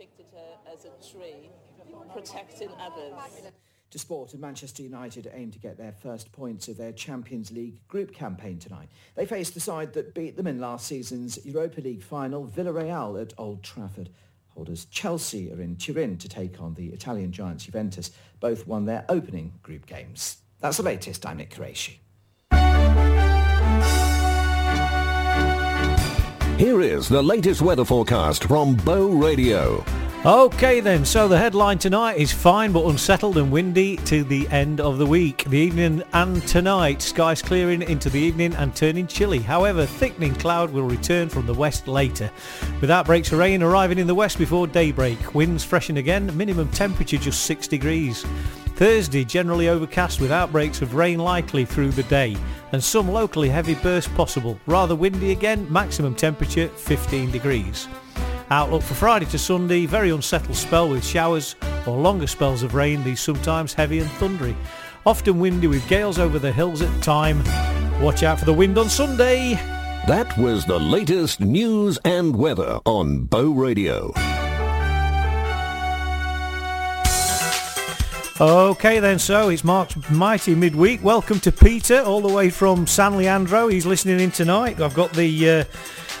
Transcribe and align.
depicted 0.00 0.26
her 0.32 0.72
as 0.72 0.86
a 0.86 1.12
tree 1.12 1.50
protecting 2.12 2.70
others. 2.80 3.12
To 3.90 3.98
sport 3.98 4.32
and 4.32 4.40
Manchester 4.40 4.82
United 4.82 5.30
aim 5.34 5.50
to 5.50 5.58
get 5.58 5.76
their 5.76 5.92
first 5.92 6.32
points 6.32 6.68
of 6.68 6.76
their 6.76 6.92
Champions 6.92 7.50
League 7.50 7.86
group 7.88 8.14
campaign 8.14 8.58
tonight. 8.58 8.88
They 9.16 9.26
face 9.26 9.50
the 9.50 9.60
side 9.60 9.92
that 9.94 10.14
beat 10.14 10.36
them 10.36 10.46
in 10.46 10.60
last 10.60 10.86
season's 10.86 11.44
Europa 11.44 11.80
League 11.80 12.02
final, 12.02 12.46
Villarreal 12.46 13.20
at 13.20 13.34
Old 13.36 13.62
Trafford. 13.62 14.10
Holders 14.50 14.84
Chelsea 14.86 15.52
are 15.52 15.60
in 15.60 15.76
Turin 15.76 16.18
to 16.18 16.28
take 16.28 16.60
on 16.60 16.74
the 16.74 16.88
Italian 16.88 17.32
giants 17.32 17.64
Juventus. 17.64 18.12
Both 18.38 18.66
won 18.66 18.84
their 18.84 19.04
opening 19.08 19.54
group 19.62 19.86
games. 19.86 20.38
That's 20.60 20.76
the 20.76 20.82
latest. 20.84 21.26
I'm 21.26 21.38
Nick 21.38 21.54
Qureshi. 21.54 21.96
Here 26.60 26.82
is 26.82 27.08
the 27.08 27.22
latest 27.22 27.62
weather 27.62 27.86
forecast 27.86 28.44
from 28.44 28.74
Bow 28.74 29.08
Radio. 29.08 29.82
Okay 30.26 30.80
then, 30.80 31.06
so 31.06 31.26
the 31.26 31.38
headline 31.38 31.78
tonight 31.78 32.18
is 32.18 32.32
fine 32.32 32.70
but 32.70 32.84
unsettled 32.84 33.38
and 33.38 33.50
windy 33.50 33.96
to 34.04 34.24
the 34.24 34.46
end 34.48 34.78
of 34.78 34.98
the 34.98 35.06
week. 35.06 35.44
The 35.44 35.56
evening 35.56 36.02
and 36.12 36.46
tonight, 36.46 37.00
skies 37.00 37.40
clearing 37.40 37.80
into 37.80 38.10
the 38.10 38.20
evening 38.20 38.54
and 38.56 38.76
turning 38.76 39.06
chilly. 39.06 39.38
However, 39.38 39.86
thickening 39.86 40.34
cloud 40.34 40.70
will 40.70 40.82
return 40.82 41.30
from 41.30 41.46
the 41.46 41.54
west 41.54 41.88
later. 41.88 42.30
With 42.82 42.90
outbreaks 42.90 43.32
of 43.32 43.38
rain 43.38 43.62
arriving 43.62 43.98
in 43.98 44.06
the 44.06 44.14
west 44.14 44.36
before 44.36 44.66
daybreak. 44.66 45.34
Winds 45.34 45.64
freshen 45.64 45.96
again, 45.96 46.36
minimum 46.36 46.68
temperature 46.72 47.16
just 47.16 47.46
6 47.46 47.68
degrees. 47.68 48.26
Thursday, 48.80 49.26
generally 49.26 49.68
overcast 49.68 50.22
with 50.22 50.32
outbreaks 50.32 50.80
of 50.80 50.94
rain 50.94 51.18
likely 51.18 51.66
through 51.66 51.90
the 51.90 52.02
day 52.04 52.34
and 52.72 52.82
some 52.82 53.10
locally 53.10 53.50
heavy 53.50 53.74
bursts 53.74 54.10
possible. 54.14 54.58
Rather 54.64 54.96
windy 54.96 55.32
again, 55.32 55.70
maximum 55.70 56.14
temperature 56.14 56.66
15 56.68 57.30
degrees. 57.30 57.88
Outlook 58.48 58.80
for 58.80 58.94
Friday 58.94 59.26
to 59.26 59.38
Sunday, 59.38 59.84
very 59.84 60.08
unsettled 60.08 60.56
spell 60.56 60.88
with 60.88 61.04
showers 61.04 61.56
or 61.86 61.98
longer 61.98 62.26
spells 62.26 62.62
of 62.62 62.74
rain, 62.74 63.04
these 63.04 63.20
sometimes 63.20 63.74
heavy 63.74 63.98
and 63.98 64.08
thundery. 64.12 64.56
Often 65.04 65.40
windy 65.40 65.66
with 65.66 65.86
gales 65.86 66.18
over 66.18 66.38
the 66.38 66.50
hills 66.50 66.80
at 66.80 67.02
time. 67.02 67.44
Watch 68.00 68.22
out 68.22 68.38
for 68.38 68.46
the 68.46 68.54
wind 68.54 68.78
on 68.78 68.88
Sunday. 68.88 69.56
That 70.06 70.34
was 70.38 70.64
the 70.64 70.80
latest 70.80 71.42
news 71.42 71.98
and 72.06 72.34
weather 72.34 72.80
on 72.86 73.24
Bow 73.24 73.50
Radio. 73.50 74.14
Okay 78.40 79.00
then, 79.00 79.18
so 79.18 79.50
it's 79.50 79.64
Mark's 79.64 79.94
Mighty 80.08 80.54
Midweek. 80.54 81.04
Welcome 81.04 81.40
to 81.40 81.52
Peter, 81.52 82.00
all 82.00 82.22
the 82.22 82.32
way 82.32 82.48
from 82.48 82.86
San 82.86 83.18
Leandro. 83.18 83.68
He's 83.68 83.84
listening 83.84 84.18
in 84.18 84.30
tonight. 84.30 84.80
I've 84.80 84.94
got 84.94 85.12
the 85.12 85.50
uh, 85.50 85.64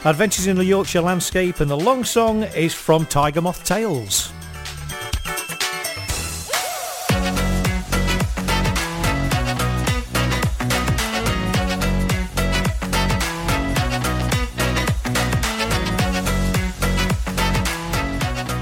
Adventures 0.04 0.46
in 0.46 0.58
the 0.58 0.64
Yorkshire 0.66 1.00
Landscape, 1.00 1.60
and 1.60 1.70
the 1.70 1.78
long 1.78 2.04
song 2.04 2.42
is 2.42 2.74
from 2.74 3.06
Tiger 3.06 3.40
Moth 3.40 3.64
Tales. 3.64 4.34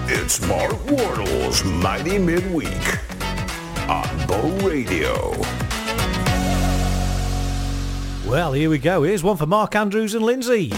It's 0.08 0.46
Mark 0.46 0.88
Wardle's 0.88 1.64
Mighty 1.64 2.18
Midweek 2.18 3.07
on 3.88 4.26
Bow 4.26 4.66
Radio. 4.66 5.32
Well, 8.28 8.52
here 8.52 8.68
we 8.68 8.78
go. 8.78 9.02
Here's 9.02 9.22
one 9.22 9.36
for 9.38 9.46
Mark 9.46 9.74
Andrews 9.74 10.14
and 10.14 10.24
Lindsay. 10.24 10.72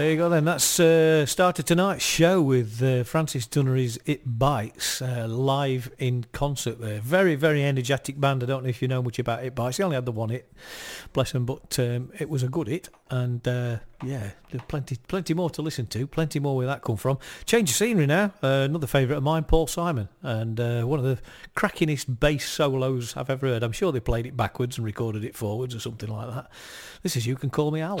There 0.00 0.12
you 0.12 0.16
go 0.16 0.30
then. 0.30 0.46
That's 0.46 0.80
uh, 0.80 1.26
started 1.26 1.66
tonight's 1.66 2.02
show 2.02 2.40
with 2.40 2.82
uh, 2.82 3.04
Francis 3.04 3.46
Dunnery's 3.46 3.98
It 4.06 4.22
Bites 4.24 5.02
uh, 5.02 5.26
live 5.28 5.92
in 5.98 6.24
concert 6.32 6.80
there. 6.80 7.00
Very, 7.00 7.34
very 7.34 7.62
energetic 7.62 8.18
band. 8.18 8.42
I 8.42 8.46
don't 8.46 8.62
know 8.62 8.70
if 8.70 8.80
you 8.80 8.88
know 8.88 9.02
much 9.02 9.18
about 9.18 9.44
It 9.44 9.54
Bites. 9.54 9.76
They 9.76 9.84
only 9.84 9.96
had 9.96 10.06
the 10.06 10.12
one 10.12 10.30
hit, 10.30 10.50
bless 11.12 11.32
them, 11.32 11.44
but 11.44 11.78
um, 11.78 12.12
it 12.18 12.30
was 12.30 12.42
a 12.42 12.48
good 12.48 12.68
hit. 12.68 12.88
And 13.10 13.46
uh, 13.46 13.80
yeah, 14.02 14.30
there's 14.50 14.62
plenty, 14.68 14.96
plenty 15.06 15.34
more 15.34 15.50
to 15.50 15.60
listen 15.60 15.86
to. 15.88 16.06
Plenty 16.06 16.40
more 16.40 16.56
where 16.56 16.66
that 16.66 16.80
come 16.80 16.96
from. 16.96 17.18
Change 17.44 17.68
of 17.68 17.76
scenery 17.76 18.06
now. 18.06 18.32
Uh, 18.42 18.64
another 18.64 18.86
favourite 18.86 19.18
of 19.18 19.22
mine, 19.22 19.44
Paul 19.44 19.66
Simon, 19.66 20.08
and 20.22 20.58
uh, 20.58 20.84
one 20.84 20.98
of 20.98 21.04
the 21.04 21.18
crackingest 21.54 22.18
bass 22.18 22.48
solos 22.48 23.18
I've 23.18 23.28
ever 23.28 23.48
heard. 23.48 23.62
I'm 23.62 23.72
sure 23.72 23.92
they 23.92 24.00
played 24.00 24.24
it 24.24 24.34
backwards 24.34 24.78
and 24.78 24.86
recorded 24.86 25.26
it 25.26 25.36
forwards 25.36 25.74
or 25.74 25.78
something 25.78 26.08
like 26.08 26.32
that. 26.32 26.50
This 27.02 27.16
is 27.16 27.26
You 27.26 27.36
Can 27.36 27.50
Call 27.50 27.70
Me 27.70 27.82
Al. 27.82 28.00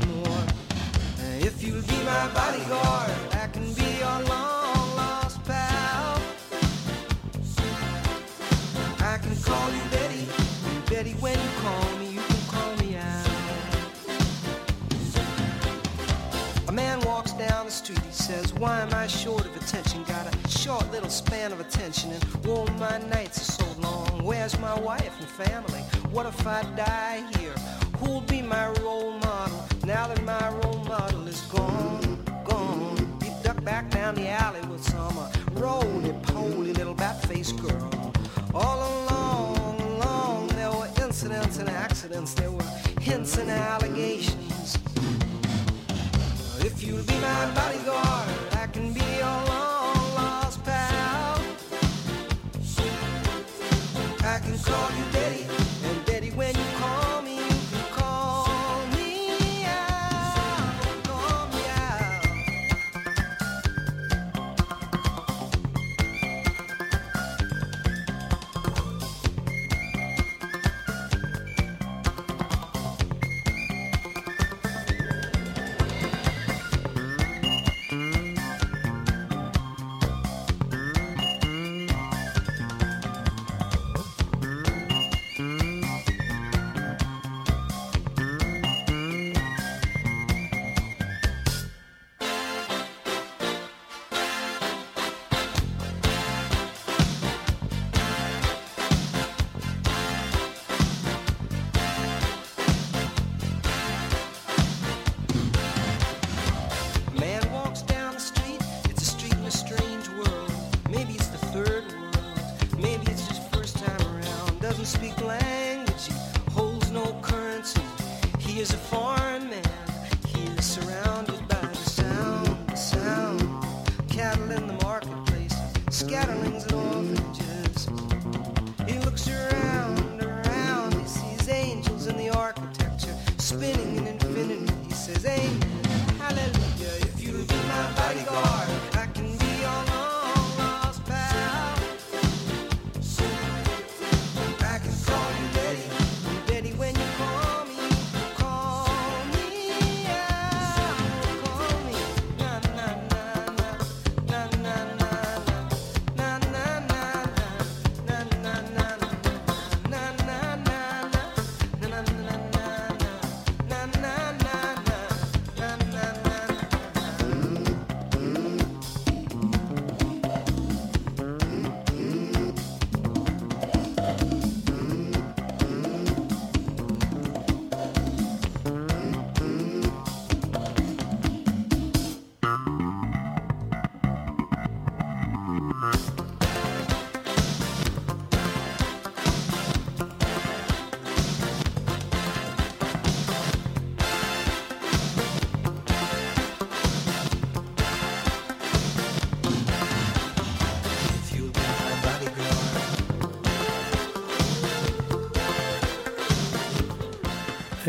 If 1.43 1.63
you'll 1.63 1.81
be 1.81 1.97
my 2.03 2.27
bodyguard, 2.35 3.09
I 3.33 3.47
can 3.51 3.73
be 3.73 3.97
your 3.97 4.19
long 4.29 4.95
lost 4.95 5.43
pal. 5.43 6.21
I 8.99 9.17
can 9.17 9.35
call 9.41 9.71
you 9.71 9.81
Betty, 9.89 10.27
Betty, 10.87 11.13
when 11.13 11.33
you 11.33 11.49
call 11.63 11.97
me, 11.97 12.11
you 12.11 12.21
can 12.21 12.41
call 12.47 12.75
me 12.75 12.95
out. 12.95 13.27
A 16.67 16.71
man 16.71 16.99
walks 16.99 17.31
down 17.31 17.65
the 17.65 17.71
street, 17.71 17.97
he 17.97 18.13
says, 18.13 18.53
Why 18.53 18.81
am 18.81 18.93
I 18.93 19.07
short 19.07 19.45
of 19.45 19.55
attention? 19.55 20.03
Got 20.03 20.27
a 20.31 20.47
short 20.47 20.91
little 20.91 21.09
span 21.09 21.51
of 21.51 21.59
attention, 21.59 22.11
and 22.11 22.23
oh, 22.45 22.67
my 22.77 22.99
nights 23.09 23.41
are 23.41 23.63
so 23.63 23.81
long. 23.81 24.23
Where's 24.23 24.59
my 24.59 24.79
wife 24.79 25.19
and 25.19 25.27
family? 25.27 25.81
What 26.11 26.27
if 26.27 26.45
I 26.45 26.61
die 26.75 27.23
here? 27.39 27.55
Who'll 27.97 28.21
be 28.21 28.43
my 28.43 28.67
role 28.83 29.13
model 29.13 29.70
now 29.91 30.07
that 30.07 30.23
my 30.23 30.49
role 30.59 30.83
model 30.85 31.27
is 31.27 31.41
gone? 31.41 32.23
Gone. 32.45 33.19
He 33.21 33.29
ducked 33.43 33.65
back 33.65 33.89
down 33.89 34.15
the 34.15 34.29
alley 34.29 34.61
with 34.71 34.81
some 34.81 35.17
uh, 35.17 35.29
roly-poly 35.51 36.71
little 36.71 36.93
bat-faced 36.93 37.57
girl. 37.57 38.13
All 38.53 38.79
along, 38.89 39.81
along, 39.81 40.47
there 40.59 40.71
were 40.71 40.87
incidents 41.05 41.57
and 41.57 41.67
accidents. 41.67 42.33
There 42.33 42.51
were 42.51 42.69
hints 43.01 43.37
and 43.37 43.49
allegations. 43.49 44.77
If 46.59 46.81
you'll 46.83 47.03
be 47.03 47.17
my 47.19 47.41
bodyguard, 47.53 48.50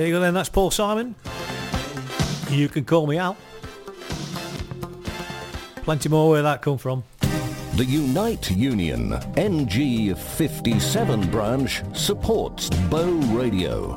There 0.02 0.08
you 0.08 0.16
go 0.16 0.20
then, 0.20 0.34
that's 0.34 0.48
Paul 0.48 0.72
Simon. 0.72 1.14
You 2.50 2.68
can 2.68 2.84
call 2.84 3.06
me 3.06 3.18
Al. 3.18 3.36
Plenty 5.84 6.08
more 6.08 6.28
where 6.28 6.42
that 6.42 6.60
come 6.60 6.76
from. 6.76 7.04
The 7.76 7.84
Unite 7.84 8.50
Union 8.50 9.10
NG57 9.36 11.30
branch 11.30 11.84
supports 11.94 12.68
Bow 12.90 13.12
Radio. 13.30 13.92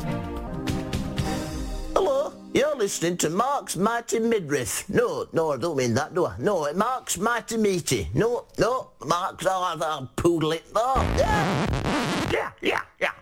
Hello, 1.96 2.32
you're 2.54 2.76
listening 2.76 3.18
to 3.18 3.32
Mark's 3.32 3.76
Mighty 3.76 4.20
Midriff. 4.20 4.88
No, 4.88 5.26
no, 5.34 5.54
I 5.54 5.58
don't 5.58 5.76
mean 5.76 5.96
that, 5.96 6.14
do 6.14 6.28
I? 6.28 6.36
No, 6.38 6.72
Mark's 6.74 7.18
Mighty 7.18 7.58
Meaty. 7.58 8.10
No, 8.14 8.46
no, 8.60 8.92
Mark's... 9.04 9.44
Oh, 9.50 9.76
I'll 9.82 10.12
poodle 10.16 10.52
it. 10.52 10.66
Oh, 10.76 11.02
yeah. 11.18 11.66
Yeah, 12.32 12.52
yeah, 12.62 12.82
yeah. 13.02 13.15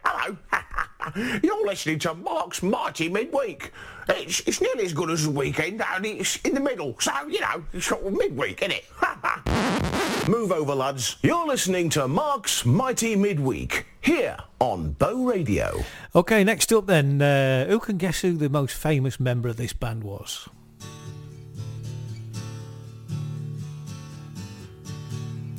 You're 1.15 1.65
listening 1.65 2.00
to 2.00 2.15
Mark's 2.15 2.63
Mighty 2.63 3.08
Midweek. 3.08 3.72
It's, 4.10 4.39
it's 4.41 4.62
nearly 4.62 4.86
as 4.86 4.93
good 4.93 5.12
as 5.12 5.24
the 5.24 5.32
weekend, 5.32 5.84
only 5.96 6.20
it's 6.20 6.38
in 6.38 6.55
the 6.55 6.60
middle. 6.60 6.96
So, 7.00 7.12
you 7.27 7.39
know, 7.39 7.63
it's 7.72 7.86
sort 7.86 8.05
of 8.05 8.13
midweek, 8.13 8.62
isn't 8.63 8.72
it? 8.72 8.86
Move 10.29 10.51
over, 10.51 10.74
lads. 10.74 11.17
You're 11.22 11.46
listening 11.46 11.89
to 11.91 12.08
Mark's 12.08 12.65
Mighty 12.65 13.15
Midweek 13.15 13.86
here 14.01 14.38
on 14.60 14.93
Bow 14.93 15.25
Radio. 15.25 15.84
Okay, 16.15 16.43
next 16.43 16.74
up 16.74 16.88
then, 16.88 17.22
uh, 17.22 17.67
who 17.67 17.79
can 17.79 17.98
guess 17.98 18.22
who 18.22 18.34
the 18.34 18.50
most 18.50 18.74
famous 18.74 19.20
member 19.20 19.50
of 19.50 19.58
this 19.58 19.74
band 19.74 20.03
was? 20.03 20.50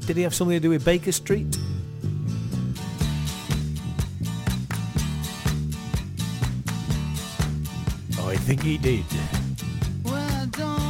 Did 0.06 0.16
he 0.16 0.23
have 0.23 0.34
something 0.34 0.56
to 0.56 0.61
do 0.61 0.70
with 0.70 0.84
Baker 0.84 1.12
Street? 1.12 1.56
I 8.35 8.37
think 8.37 8.62
he 8.64 8.76
did. 8.76 9.05
Well, 10.03 10.17
I 10.17 10.47
don't 10.47 10.85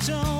Losing 0.00 0.39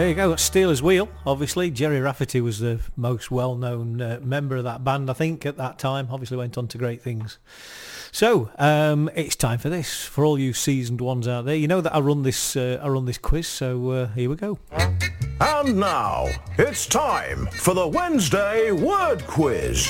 There 0.00 0.08
you 0.08 0.14
go, 0.14 0.34
Stealers 0.34 0.82
Wheel. 0.82 1.10
Obviously, 1.26 1.70
Gerry 1.70 2.00
Rafferty 2.00 2.40
was 2.40 2.58
the 2.58 2.80
most 2.96 3.30
well-known 3.30 4.00
uh, 4.00 4.18
member 4.22 4.56
of 4.56 4.64
that 4.64 4.82
band, 4.82 5.10
I 5.10 5.12
think, 5.12 5.44
at 5.44 5.58
that 5.58 5.78
time. 5.78 6.08
Obviously, 6.10 6.38
went 6.38 6.56
on 6.56 6.68
to 6.68 6.78
great 6.78 7.02
things. 7.02 7.36
So 8.10 8.50
um, 8.58 9.10
it's 9.14 9.36
time 9.36 9.58
for 9.58 9.68
this 9.68 10.02
for 10.02 10.24
all 10.24 10.38
you 10.38 10.54
seasoned 10.54 11.02
ones 11.02 11.28
out 11.28 11.44
there. 11.44 11.54
You 11.54 11.68
know 11.68 11.82
that 11.82 11.94
I 11.94 12.00
run 12.00 12.22
this, 12.22 12.56
uh, 12.56 12.80
I 12.82 12.88
run 12.88 13.04
this 13.04 13.18
quiz. 13.18 13.46
So 13.46 13.90
uh, 13.90 14.06
here 14.12 14.30
we 14.30 14.36
go. 14.36 14.58
And 15.38 15.78
now, 15.78 16.28
it's 16.56 16.86
time 16.86 17.46
for 17.52 17.74
the 17.74 17.86
Wednesday 17.86 18.72
Word 18.72 19.26
Quiz. 19.26 19.86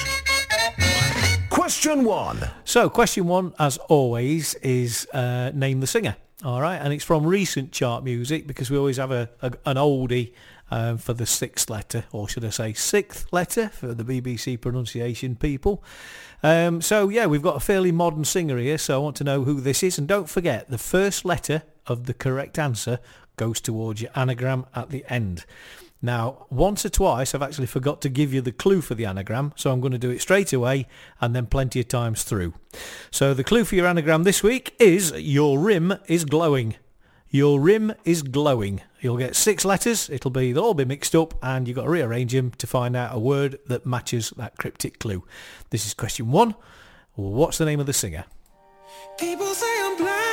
Question 1.50 2.02
one. 2.02 2.50
So 2.64 2.90
question 2.90 3.28
one, 3.28 3.54
as 3.60 3.78
always, 3.78 4.54
is 4.54 5.06
uh, 5.14 5.52
name 5.54 5.78
the 5.78 5.86
singer. 5.86 6.16
All 6.42 6.62
right, 6.62 6.76
and 6.76 6.90
it's 6.94 7.04
from 7.04 7.26
recent 7.26 7.70
chart 7.70 8.02
music 8.02 8.46
because 8.46 8.70
we 8.70 8.78
always 8.78 8.96
have 8.96 9.10
a, 9.10 9.28
a 9.42 9.52
an 9.66 9.76
oldie 9.76 10.32
um, 10.70 10.96
for 10.96 11.12
the 11.12 11.26
sixth 11.26 11.68
letter, 11.68 12.04
or 12.12 12.30
should 12.30 12.46
I 12.46 12.48
say 12.48 12.72
sixth 12.72 13.30
letter 13.30 13.68
for 13.68 13.92
the 13.92 14.04
BBC 14.04 14.58
pronunciation 14.58 15.36
people. 15.36 15.84
Um, 16.42 16.80
so 16.80 17.10
yeah, 17.10 17.26
we've 17.26 17.42
got 17.42 17.56
a 17.56 17.60
fairly 17.60 17.92
modern 17.92 18.24
singer 18.24 18.56
here, 18.56 18.78
so 18.78 18.94
I 18.94 19.02
want 19.02 19.16
to 19.16 19.24
know 19.24 19.44
who 19.44 19.60
this 19.60 19.82
is. 19.82 19.98
And 19.98 20.08
don't 20.08 20.30
forget, 20.30 20.70
the 20.70 20.78
first 20.78 21.26
letter 21.26 21.62
of 21.86 22.06
the 22.06 22.14
correct 22.14 22.58
answer 22.58 23.00
goes 23.36 23.60
towards 23.60 24.00
your 24.00 24.10
anagram 24.14 24.64
at 24.74 24.88
the 24.88 25.04
end. 25.10 25.44
Now, 26.02 26.46
once 26.48 26.86
or 26.86 26.88
twice 26.88 27.34
I've 27.34 27.42
actually 27.42 27.66
forgot 27.66 28.00
to 28.02 28.08
give 28.08 28.32
you 28.32 28.40
the 28.40 28.52
clue 28.52 28.80
for 28.80 28.94
the 28.94 29.04
anagram, 29.04 29.52
so 29.54 29.70
I'm 29.70 29.80
going 29.80 29.92
to 29.92 29.98
do 29.98 30.10
it 30.10 30.22
straight 30.22 30.52
away 30.52 30.86
and 31.20 31.36
then 31.36 31.46
plenty 31.46 31.80
of 31.80 31.88
times 31.88 32.22
through. 32.22 32.54
So 33.10 33.34
the 33.34 33.44
clue 33.44 33.64
for 33.64 33.74
your 33.74 33.86
anagram 33.86 34.24
this 34.24 34.42
week 34.42 34.74
is 34.78 35.12
your 35.12 35.58
rim 35.58 35.94
is 36.06 36.24
glowing. 36.24 36.76
Your 37.28 37.60
rim 37.60 37.94
is 38.04 38.22
glowing. 38.22 38.80
You'll 39.00 39.16
get 39.18 39.36
six 39.36 39.64
letters. 39.64 40.10
It'll 40.10 40.32
be 40.32 40.52
they'll 40.52 40.64
all 40.64 40.74
be 40.74 40.84
mixed 40.84 41.14
up, 41.14 41.34
and 41.42 41.68
you've 41.68 41.76
got 41.76 41.84
to 41.84 41.90
rearrange 41.90 42.32
them 42.32 42.50
to 42.52 42.66
find 42.66 42.96
out 42.96 43.14
a 43.14 43.18
word 43.18 43.58
that 43.68 43.86
matches 43.86 44.30
that 44.36 44.56
cryptic 44.56 44.98
clue. 44.98 45.24
This 45.70 45.86
is 45.86 45.94
question 45.94 46.32
one. 46.32 46.56
What's 47.14 47.58
the 47.58 47.66
name 47.66 47.78
of 47.78 47.86
the 47.86 47.92
singer? 47.92 48.24
People 49.18 49.54
say 49.54 49.80
I'm 49.82 49.96
blinded 49.96 50.29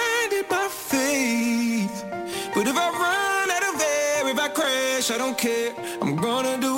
I 4.97 5.17
don't 5.19 5.37
care. 5.37 5.75
I'm 6.01 6.15
gonna 6.15 6.57
do 6.57 6.76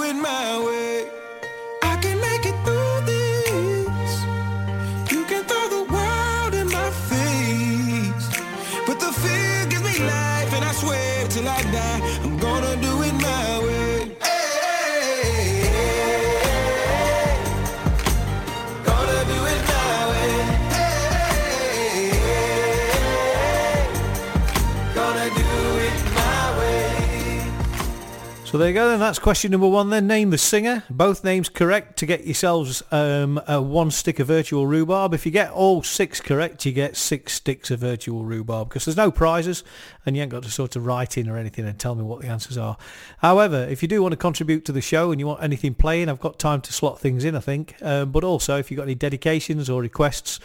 So 28.49 28.57
there 28.57 28.69
you 28.69 28.73
go 28.73 28.89
then, 28.89 28.99
that's 28.99 29.19
question 29.19 29.51
number 29.51 29.67
one 29.67 29.91
then. 29.91 30.07
Name 30.07 30.31
the 30.31 30.37
singer. 30.39 30.81
Both 30.89 31.23
names 31.23 31.49
correct 31.49 31.99
to 31.99 32.07
get 32.07 32.25
yourselves 32.25 32.81
um, 32.89 33.39
a 33.47 33.61
one 33.61 33.91
stick 33.91 34.17
of 34.17 34.25
virtual 34.25 34.65
rhubarb. 34.65 35.13
If 35.13 35.23
you 35.23 35.31
get 35.31 35.51
all 35.51 35.83
six 35.83 36.19
correct, 36.19 36.65
you 36.65 36.71
get 36.71 36.97
six 36.97 37.33
sticks 37.33 37.69
of 37.69 37.81
virtual 37.81 38.25
rhubarb 38.25 38.69
because 38.69 38.85
there's 38.85 38.97
no 38.97 39.11
prizes 39.11 39.63
and 40.03 40.15
you 40.15 40.23
ain't 40.23 40.31
got 40.31 40.41
to 40.41 40.49
sort 40.49 40.75
of 40.75 40.87
write 40.87 41.15
in 41.15 41.29
or 41.29 41.37
anything 41.37 41.63
and 41.67 41.77
tell 41.77 41.93
me 41.93 42.01
what 42.01 42.21
the 42.21 42.27
answers 42.27 42.57
are. 42.57 42.75
However, 43.19 43.67
if 43.69 43.83
you 43.83 43.87
do 43.87 44.01
want 44.01 44.13
to 44.13 44.17
contribute 44.17 44.65
to 44.65 44.71
the 44.71 44.81
show 44.81 45.11
and 45.11 45.19
you 45.19 45.27
want 45.27 45.43
anything 45.43 45.75
playing, 45.75 46.09
I've 46.09 46.19
got 46.19 46.39
time 46.39 46.61
to 46.61 46.73
slot 46.73 46.99
things 46.99 47.25
in, 47.25 47.35
I 47.35 47.41
think. 47.41 47.75
Um, 47.83 48.11
but 48.11 48.23
also, 48.23 48.57
if 48.57 48.71
you've 48.71 48.79
got 48.79 48.85
any 48.85 48.95
dedications 48.95 49.69
or 49.69 49.79
requests 49.79 50.39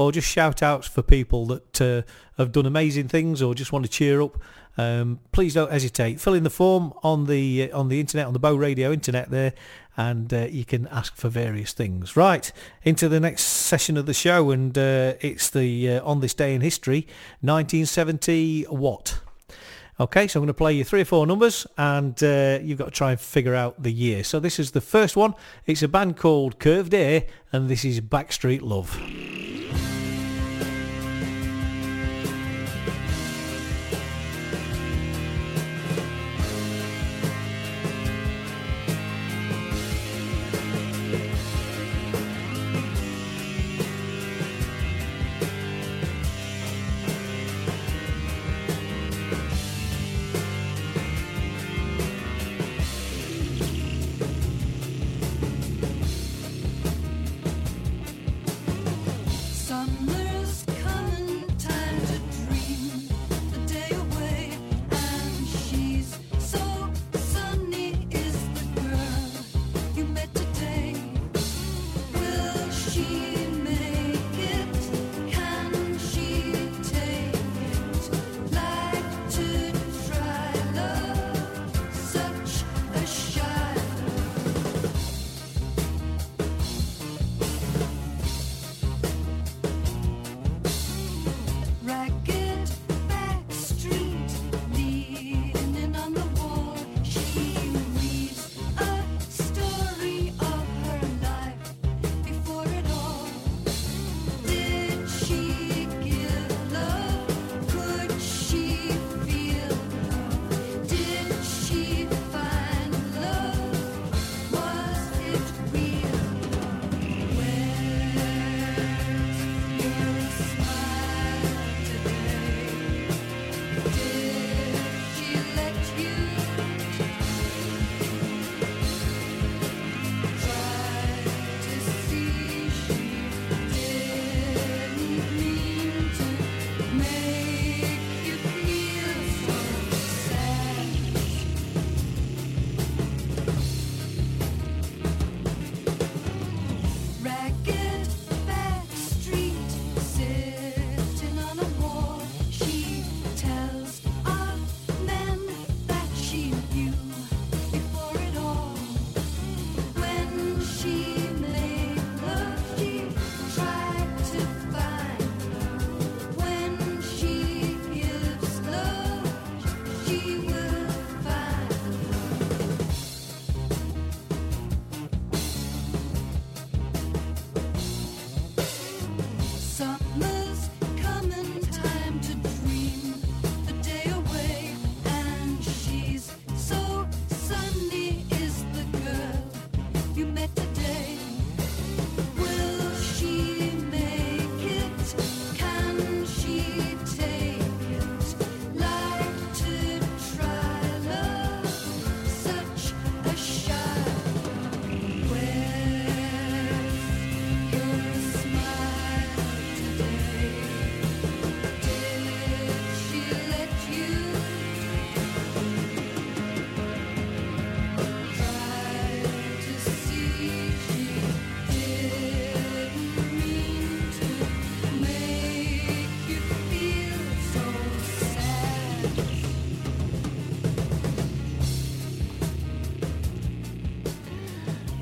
or 0.00 0.12
just 0.12 0.26
shout 0.26 0.62
outs 0.62 0.88
for 0.88 1.02
people 1.02 1.46
that 1.46 1.80
uh, 1.80 2.02
have 2.38 2.52
done 2.52 2.64
amazing 2.64 3.06
things 3.06 3.42
or 3.42 3.54
just 3.54 3.70
want 3.70 3.84
to 3.84 3.90
cheer 3.90 4.22
up, 4.22 4.38
um, 4.78 5.20
please 5.30 5.52
don't 5.52 5.70
hesitate. 5.70 6.20
Fill 6.20 6.32
in 6.32 6.42
the 6.42 6.50
form 6.50 6.94
on 7.02 7.26
the 7.26 7.70
uh, 7.70 7.78
on 7.78 7.88
the 7.88 8.00
internet, 8.00 8.26
on 8.26 8.32
the 8.32 8.38
Bow 8.38 8.54
Radio 8.54 8.92
internet 8.92 9.30
there, 9.30 9.52
and 9.98 10.32
uh, 10.32 10.46
you 10.50 10.64
can 10.64 10.86
ask 10.86 11.16
for 11.16 11.28
various 11.28 11.74
things. 11.74 12.16
Right, 12.16 12.50
into 12.82 13.08
the 13.10 13.20
next 13.20 13.42
session 13.42 13.98
of 13.98 14.06
the 14.06 14.14
show, 14.14 14.50
and 14.50 14.76
uh, 14.78 15.14
it's 15.20 15.50
the 15.50 15.96
uh, 15.96 16.04
On 16.04 16.20
This 16.20 16.32
Day 16.32 16.54
in 16.54 16.62
History, 16.62 17.06
1970 17.42 18.64
what? 18.64 19.20
Okay, 19.98 20.26
so 20.28 20.40
I'm 20.40 20.44
going 20.44 20.46
to 20.46 20.54
play 20.54 20.72
you 20.72 20.82
three 20.82 21.02
or 21.02 21.04
four 21.04 21.26
numbers 21.26 21.66
and 21.76 22.22
uh, 22.24 22.58
you've 22.62 22.78
got 22.78 22.86
to 22.86 22.90
try 22.90 23.10
and 23.10 23.20
figure 23.20 23.54
out 23.54 23.82
the 23.82 23.92
year. 23.92 24.24
So 24.24 24.40
this 24.40 24.58
is 24.58 24.70
the 24.70 24.80
first 24.80 25.14
one. 25.14 25.34
It's 25.66 25.82
a 25.82 25.88
band 25.88 26.16
called 26.16 26.58
Curved 26.58 26.94
Air 26.94 27.24
and 27.52 27.68
this 27.68 27.84
is 27.84 28.00
Backstreet 28.00 28.62
Love. 28.62 28.98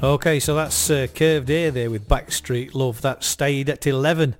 Okay, 0.09 0.41
so 0.41 0.55
that's 0.55 0.89
uh, 0.89 1.07
Curved 1.15 1.51
Air 1.51 1.71
there 1.71 1.91
with 1.91 2.09
Backstreet 2.09 2.75
Love. 2.75 3.03
That 3.03 3.23
stayed 3.23 3.69
at 3.69 3.87
11 3.87 4.37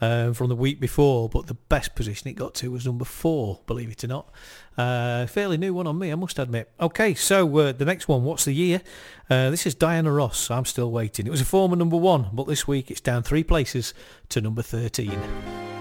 um, 0.00 0.34
from 0.34 0.48
the 0.48 0.56
week 0.56 0.80
before, 0.80 1.28
but 1.28 1.46
the 1.46 1.54
best 1.54 1.94
position 1.94 2.26
it 2.26 2.32
got 2.32 2.54
to 2.56 2.72
was 2.72 2.84
number 2.84 3.04
four, 3.04 3.60
believe 3.68 3.92
it 3.92 4.02
or 4.02 4.08
not. 4.08 4.32
Uh, 4.76 5.26
fairly 5.26 5.56
new 5.56 5.74
one 5.74 5.86
on 5.86 5.96
me, 5.96 6.10
I 6.10 6.16
must 6.16 6.40
admit. 6.40 6.72
Okay, 6.80 7.14
so 7.14 7.56
uh, 7.58 7.70
the 7.70 7.84
next 7.84 8.08
one, 8.08 8.24
what's 8.24 8.46
the 8.46 8.52
year? 8.52 8.82
Uh, 9.30 9.48
this 9.50 9.64
is 9.64 9.76
Diana 9.76 10.10
Ross. 10.10 10.50
I'm 10.50 10.64
still 10.64 10.90
waiting. 10.90 11.28
It 11.28 11.30
was 11.30 11.40
a 11.40 11.44
former 11.44 11.76
number 11.76 11.96
one, 11.96 12.30
but 12.32 12.48
this 12.48 12.66
week 12.66 12.90
it's 12.90 13.00
down 13.00 13.22
three 13.22 13.44
places 13.44 13.94
to 14.30 14.40
number 14.40 14.62
13. 14.62 15.71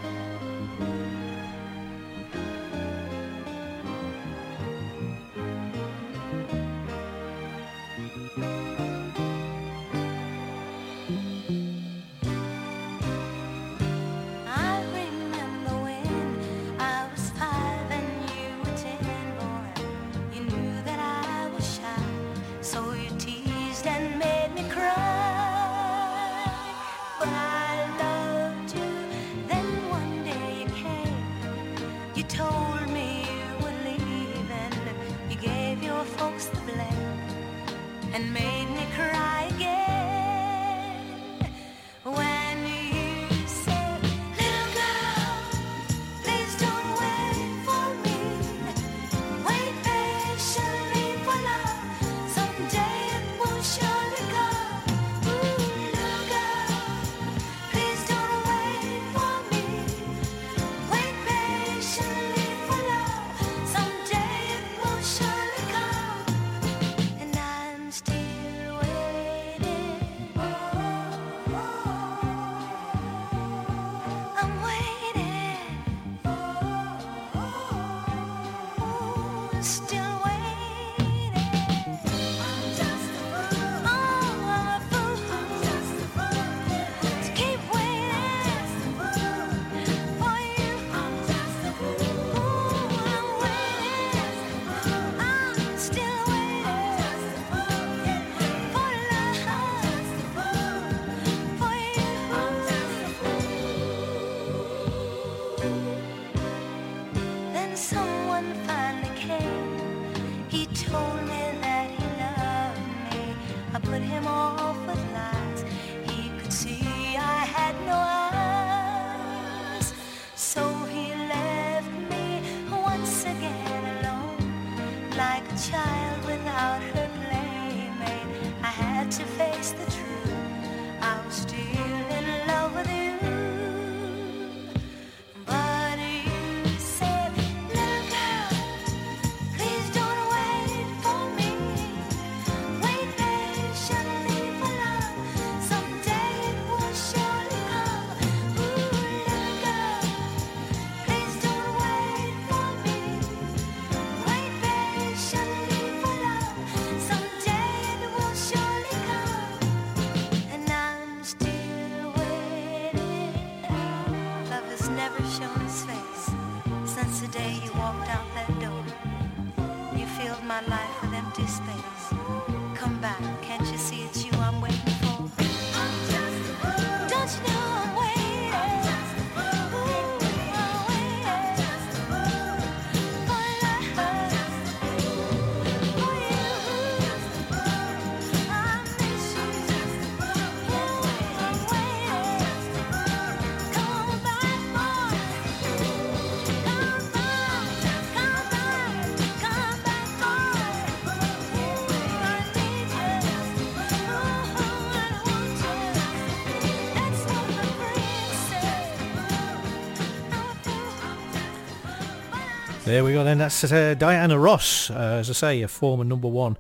there 213.02 213.08
we 213.08 213.14
go 213.14 213.24
then. 213.24 213.40
That's 213.40 213.64
uh, 213.64 213.96
Diana 213.98 214.38
Ross, 214.38 214.92
uh, 214.92 215.18
as 215.20 215.28
I 215.32 215.34
say, 215.34 215.62
a 215.64 215.68
former 215.68 216.04
number 216.04 216.28
one. 216.28 216.56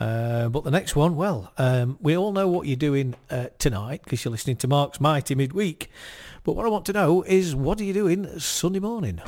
Uh, 0.00 0.48
but 0.48 0.64
the 0.64 0.70
next 0.72 0.96
one, 0.96 1.14
well, 1.14 1.52
um, 1.56 1.98
we 2.00 2.16
all 2.16 2.32
know 2.32 2.48
what 2.48 2.66
you're 2.66 2.74
doing 2.74 3.14
uh, 3.30 3.46
tonight 3.60 4.00
because 4.02 4.24
you're 4.24 4.32
listening 4.32 4.56
to 4.56 4.66
Mark's 4.66 5.00
Mighty 5.00 5.36
Midweek. 5.36 5.88
But 6.42 6.56
what 6.56 6.66
I 6.66 6.68
want 6.68 6.84
to 6.86 6.92
know 6.92 7.22
is 7.22 7.54
what 7.54 7.80
are 7.80 7.84
you 7.84 7.92
doing 7.92 8.40
Sunday 8.40 8.80
morning? 8.80 9.18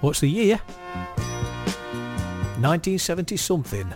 What's 0.00 0.20
the 0.20 0.30
year? 0.30 0.60
1970 2.60 3.36
something. 3.36 3.92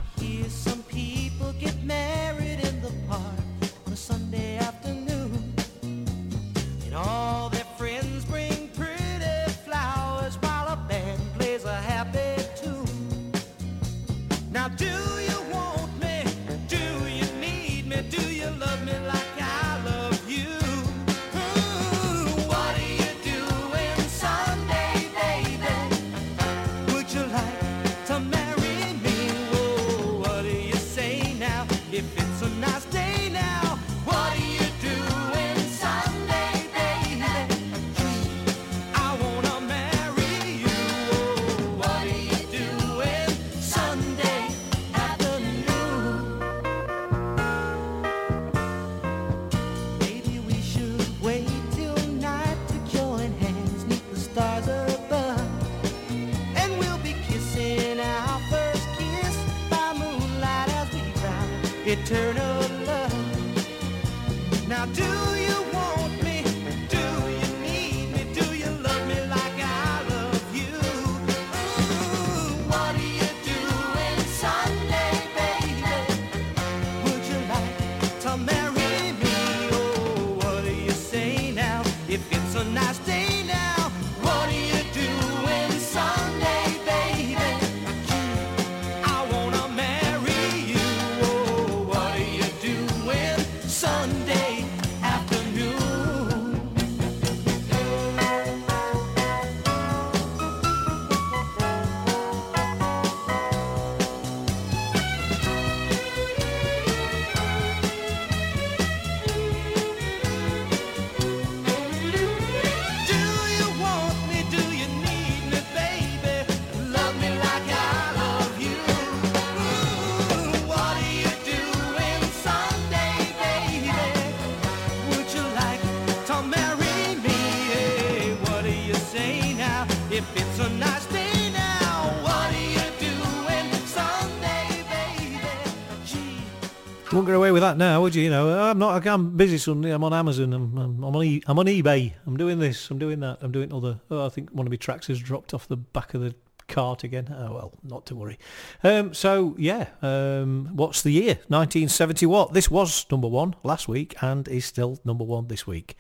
With 137.54 137.62
that 137.62 137.78
now, 137.78 138.02
would 138.02 138.14
you? 138.14 138.24
You 138.24 138.30
know, 138.30 138.70
I'm 138.70 138.78
not. 138.78 139.06
I'm 139.06 139.36
busy 139.36 139.58
Sunday. 139.58 139.92
I'm 139.92 140.02
on 140.02 140.12
Amazon. 140.12 140.52
I'm, 140.52 140.76
I'm, 140.76 141.04
I'm 141.04 141.16
on. 141.16 141.24
E, 141.24 141.42
I'm 141.46 141.58
on 141.58 141.66
eBay. 141.66 142.12
I'm 142.26 142.36
doing 142.36 142.58
this. 142.58 142.90
I'm 142.90 142.98
doing 142.98 143.20
that. 143.20 143.38
I'm 143.40 143.52
doing 143.52 143.72
other. 143.72 144.00
Oh, 144.10 144.26
I 144.26 144.28
think 144.28 144.50
one 144.50 144.66
of 144.66 144.70
my 144.70 144.76
tracks 144.76 145.06
has 145.06 145.20
dropped 145.20 145.54
off 145.54 145.68
the 145.68 145.76
back 145.76 146.14
of 146.14 146.20
the 146.20 146.34
cart 146.66 147.04
again. 147.04 147.32
Oh 147.32 147.54
well, 147.54 147.72
not 147.84 148.06
to 148.06 148.16
worry. 148.16 148.38
Um, 148.82 149.14
so 149.14 149.54
yeah, 149.56 149.86
um, 150.02 150.70
what's 150.72 151.02
the 151.02 151.12
year? 151.12 151.38
1970. 151.46 152.26
What? 152.26 152.52
This 152.52 152.70
was 152.70 153.06
number 153.10 153.28
one 153.28 153.54
last 153.62 153.86
week 153.86 154.16
and 154.20 154.48
is 154.48 154.64
still 154.64 154.98
number 155.04 155.24
one 155.24 155.46
this 155.46 155.64
week. 155.66 155.96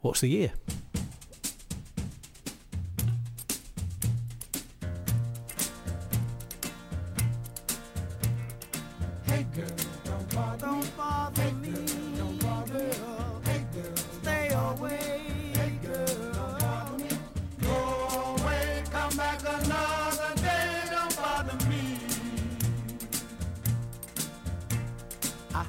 What's 0.00 0.20
the 0.20 0.28
year? 0.28 0.52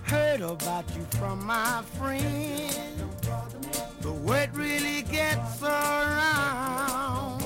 Heard 0.10 0.42
about 0.42 0.86
you 0.96 1.06
from 1.20 1.46
my 1.46 1.84
friend. 2.00 2.74
The 4.02 4.12
word 4.12 4.56
really 4.56 5.04
gets 5.04 5.62
around. 5.62 7.44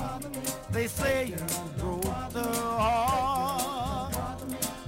They 0.71 0.87
say 0.87 1.25
you 1.25 1.45
broke 1.77 2.29
the 2.31 2.43
heart 2.43 4.15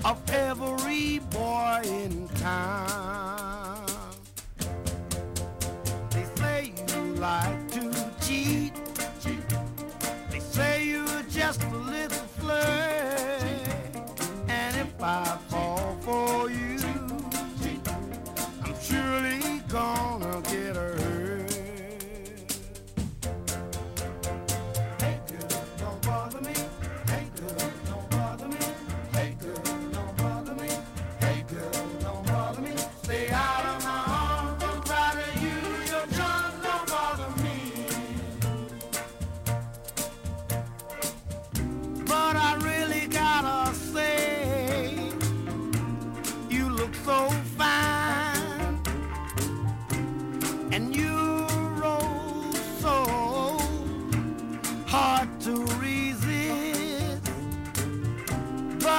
of 0.05 0.17
every 0.31 1.19
boy 1.19 1.81
in 1.83 2.29
town. 2.35 3.85
They 6.11 6.25
say 6.38 6.73
you 6.88 7.01
like 7.15 7.71
to 7.71 7.91
cheat. 8.21 8.73
They 10.31 10.39
say 10.39 10.85
you're 10.85 11.23
just 11.29 11.61
a 11.63 11.75
little 11.75 12.25
flirt. 12.39 13.91
And 14.47 14.77
if 14.77 15.01
I 15.01 15.38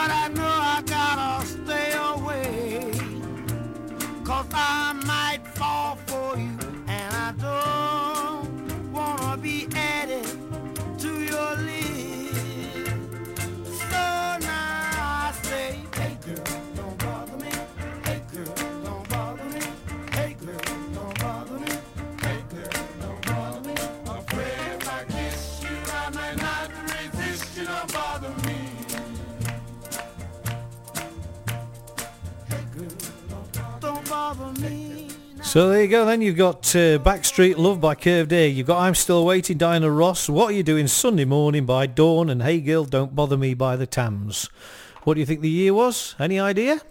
But 0.07 0.15
I 0.15 0.46
So 35.57 35.65
there 35.71 35.85
you 35.85 35.89
go 35.89 36.05
then, 36.05 36.21
you've 36.21 36.37
got 36.37 36.77
uh, 36.77 36.99
Backstreet 36.99 37.57
Love 37.57 37.81
by 37.81 37.95
Curved 37.95 38.31
Air, 38.31 38.47
you've 38.47 38.67
got 38.67 38.79
I'm 38.79 38.95
Still 38.95 39.25
Waiting, 39.25 39.57
Diana 39.57 39.91
Ross, 39.91 40.29
What 40.29 40.51
Are 40.51 40.53
You 40.53 40.63
Doing 40.63 40.87
Sunday 40.87 41.25
Morning 41.25 41.65
by 41.65 41.87
Dawn, 41.87 42.29
and 42.29 42.43
Hey 42.43 42.61
Girl, 42.61 42.85
Don't 42.85 43.17
Bother 43.17 43.39
Me 43.39 43.55
by 43.55 43.75
The 43.75 43.87
Tams. 43.87 44.51
What 45.05 45.15
do 45.15 45.21
you 45.21 45.25
think 45.25 45.41
the 45.41 45.49
year 45.49 45.73
was? 45.73 46.15
Any 46.21 46.39
idea? 46.39 46.83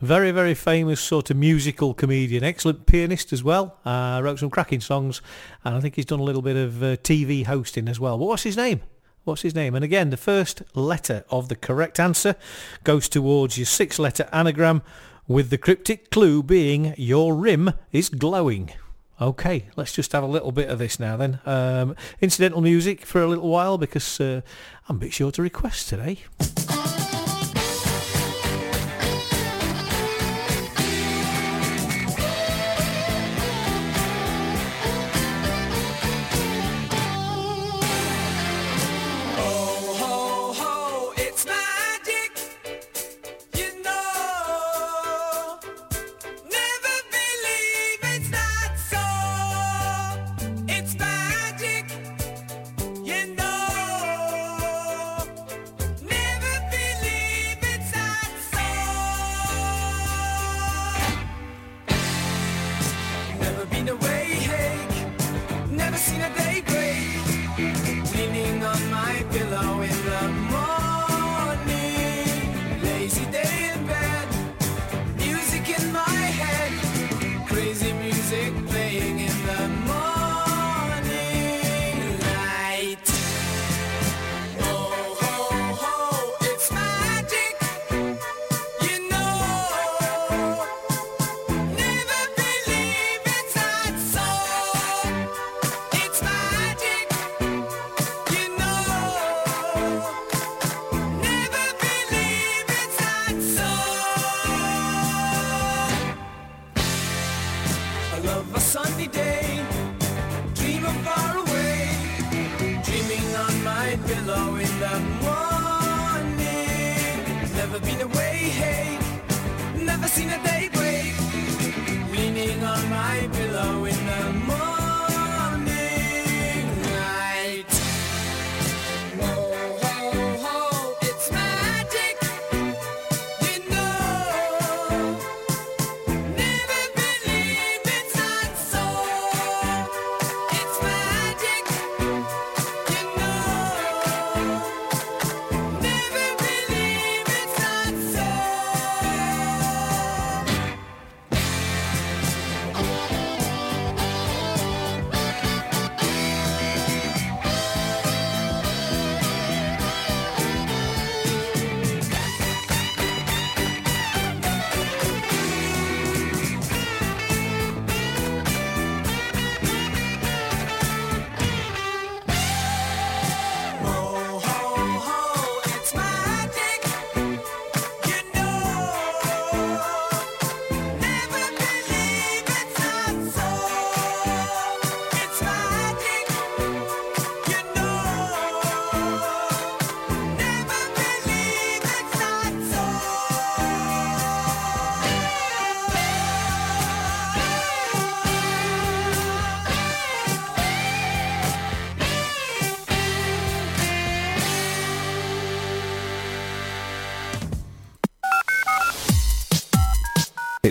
Very, 0.00 0.30
very 0.30 0.54
famous 0.54 0.98
sort 0.98 1.30
of 1.30 1.36
musical 1.36 1.92
comedian. 1.92 2.42
Excellent 2.42 2.86
pianist 2.86 3.34
as 3.34 3.44
well. 3.44 3.76
Uh, 3.84 4.20
wrote 4.24 4.38
some 4.38 4.48
cracking 4.48 4.80
songs. 4.80 5.20
And 5.62 5.74
I 5.74 5.80
think 5.80 5.96
he's 5.96 6.06
done 6.06 6.20
a 6.20 6.24
little 6.24 6.40
bit 6.40 6.56
of 6.56 6.82
uh, 6.82 6.96
TV 6.96 7.44
hosting 7.44 7.86
as 7.86 8.00
well. 8.00 8.16
But 8.16 8.24
what's 8.24 8.44
his 8.44 8.56
name? 8.56 8.80
What's 9.24 9.42
his 9.42 9.54
name? 9.54 9.74
And 9.74 9.84
again, 9.84 10.08
the 10.08 10.16
first 10.16 10.62
letter 10.74 11.24
of 11.28 11.50
the 11.50 11.56
correct 11.56 12.00
answer 12.00 12.34
goes 12.82 13.10
towards 13.10 13.58
your 13.58 13.66
six-letter 13.66 14.26
anagram 14.32 14.80
with 15.28 15.50
the 15.50 15.58
cryptic 15.58 16.10
clue 16.10 16.42
being 16.42 16.94
your 16.96 17.34
rim 17.34 17.72
is 17.92 18.08
glowing. 18.08 18.72
Okay, 19.20 19.66
let's 19.76 19.92
just 19.92 20.12
have 20.12 20.24
a 20.24 20.26
little 20.26 20.50
bit 20.50 20.70
of 20.70 20.78
this 20.78 20.98
now 20.98 21.18
then. 21.18 21.40
Um, 21.44 21.94
incidental 22.22 22.62
music 22.62 23.04
for 23.04 23.20
a 23.20 23.26
little 23.26 23.50
while 23.50 23.76
because 23.76 24.18
uh, 24.18 24.40
I'm 24.88 24.96
a 24.96 25.00
bit 25.00 25.12
short 25.12 25.38
of 25.38 25.42
requests 25.42 25.86
today. 25.86 26.20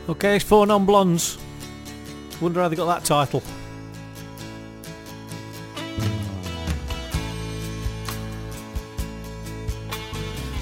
Okay, 0.09 0.37
it's 0.37 0.45
four 0.45 0.65
non-blondes. 0.65 1.37
Wonder 2.41 2.61
how 2.61 2.67
they 2.67 2.75
got 2.75 2.87
that 2.87 3.05
title. 3.05 3.43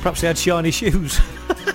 Perhaps 0.08 0.22
they 0.22 0.28
had 0.28 0.38
shiny 0.38 0.72
shoes. 0.72 1.20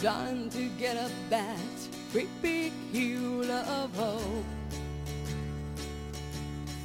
trying 0.00 0.48
to 0.50 0.68
get 0.78 0.96
up 0.96 1.10
that 1.28 1.56
great 2.12 2.28
big 2.40 2.72
hill 2.92 3.50
of 3.50 3.96
hope 3.96 4.44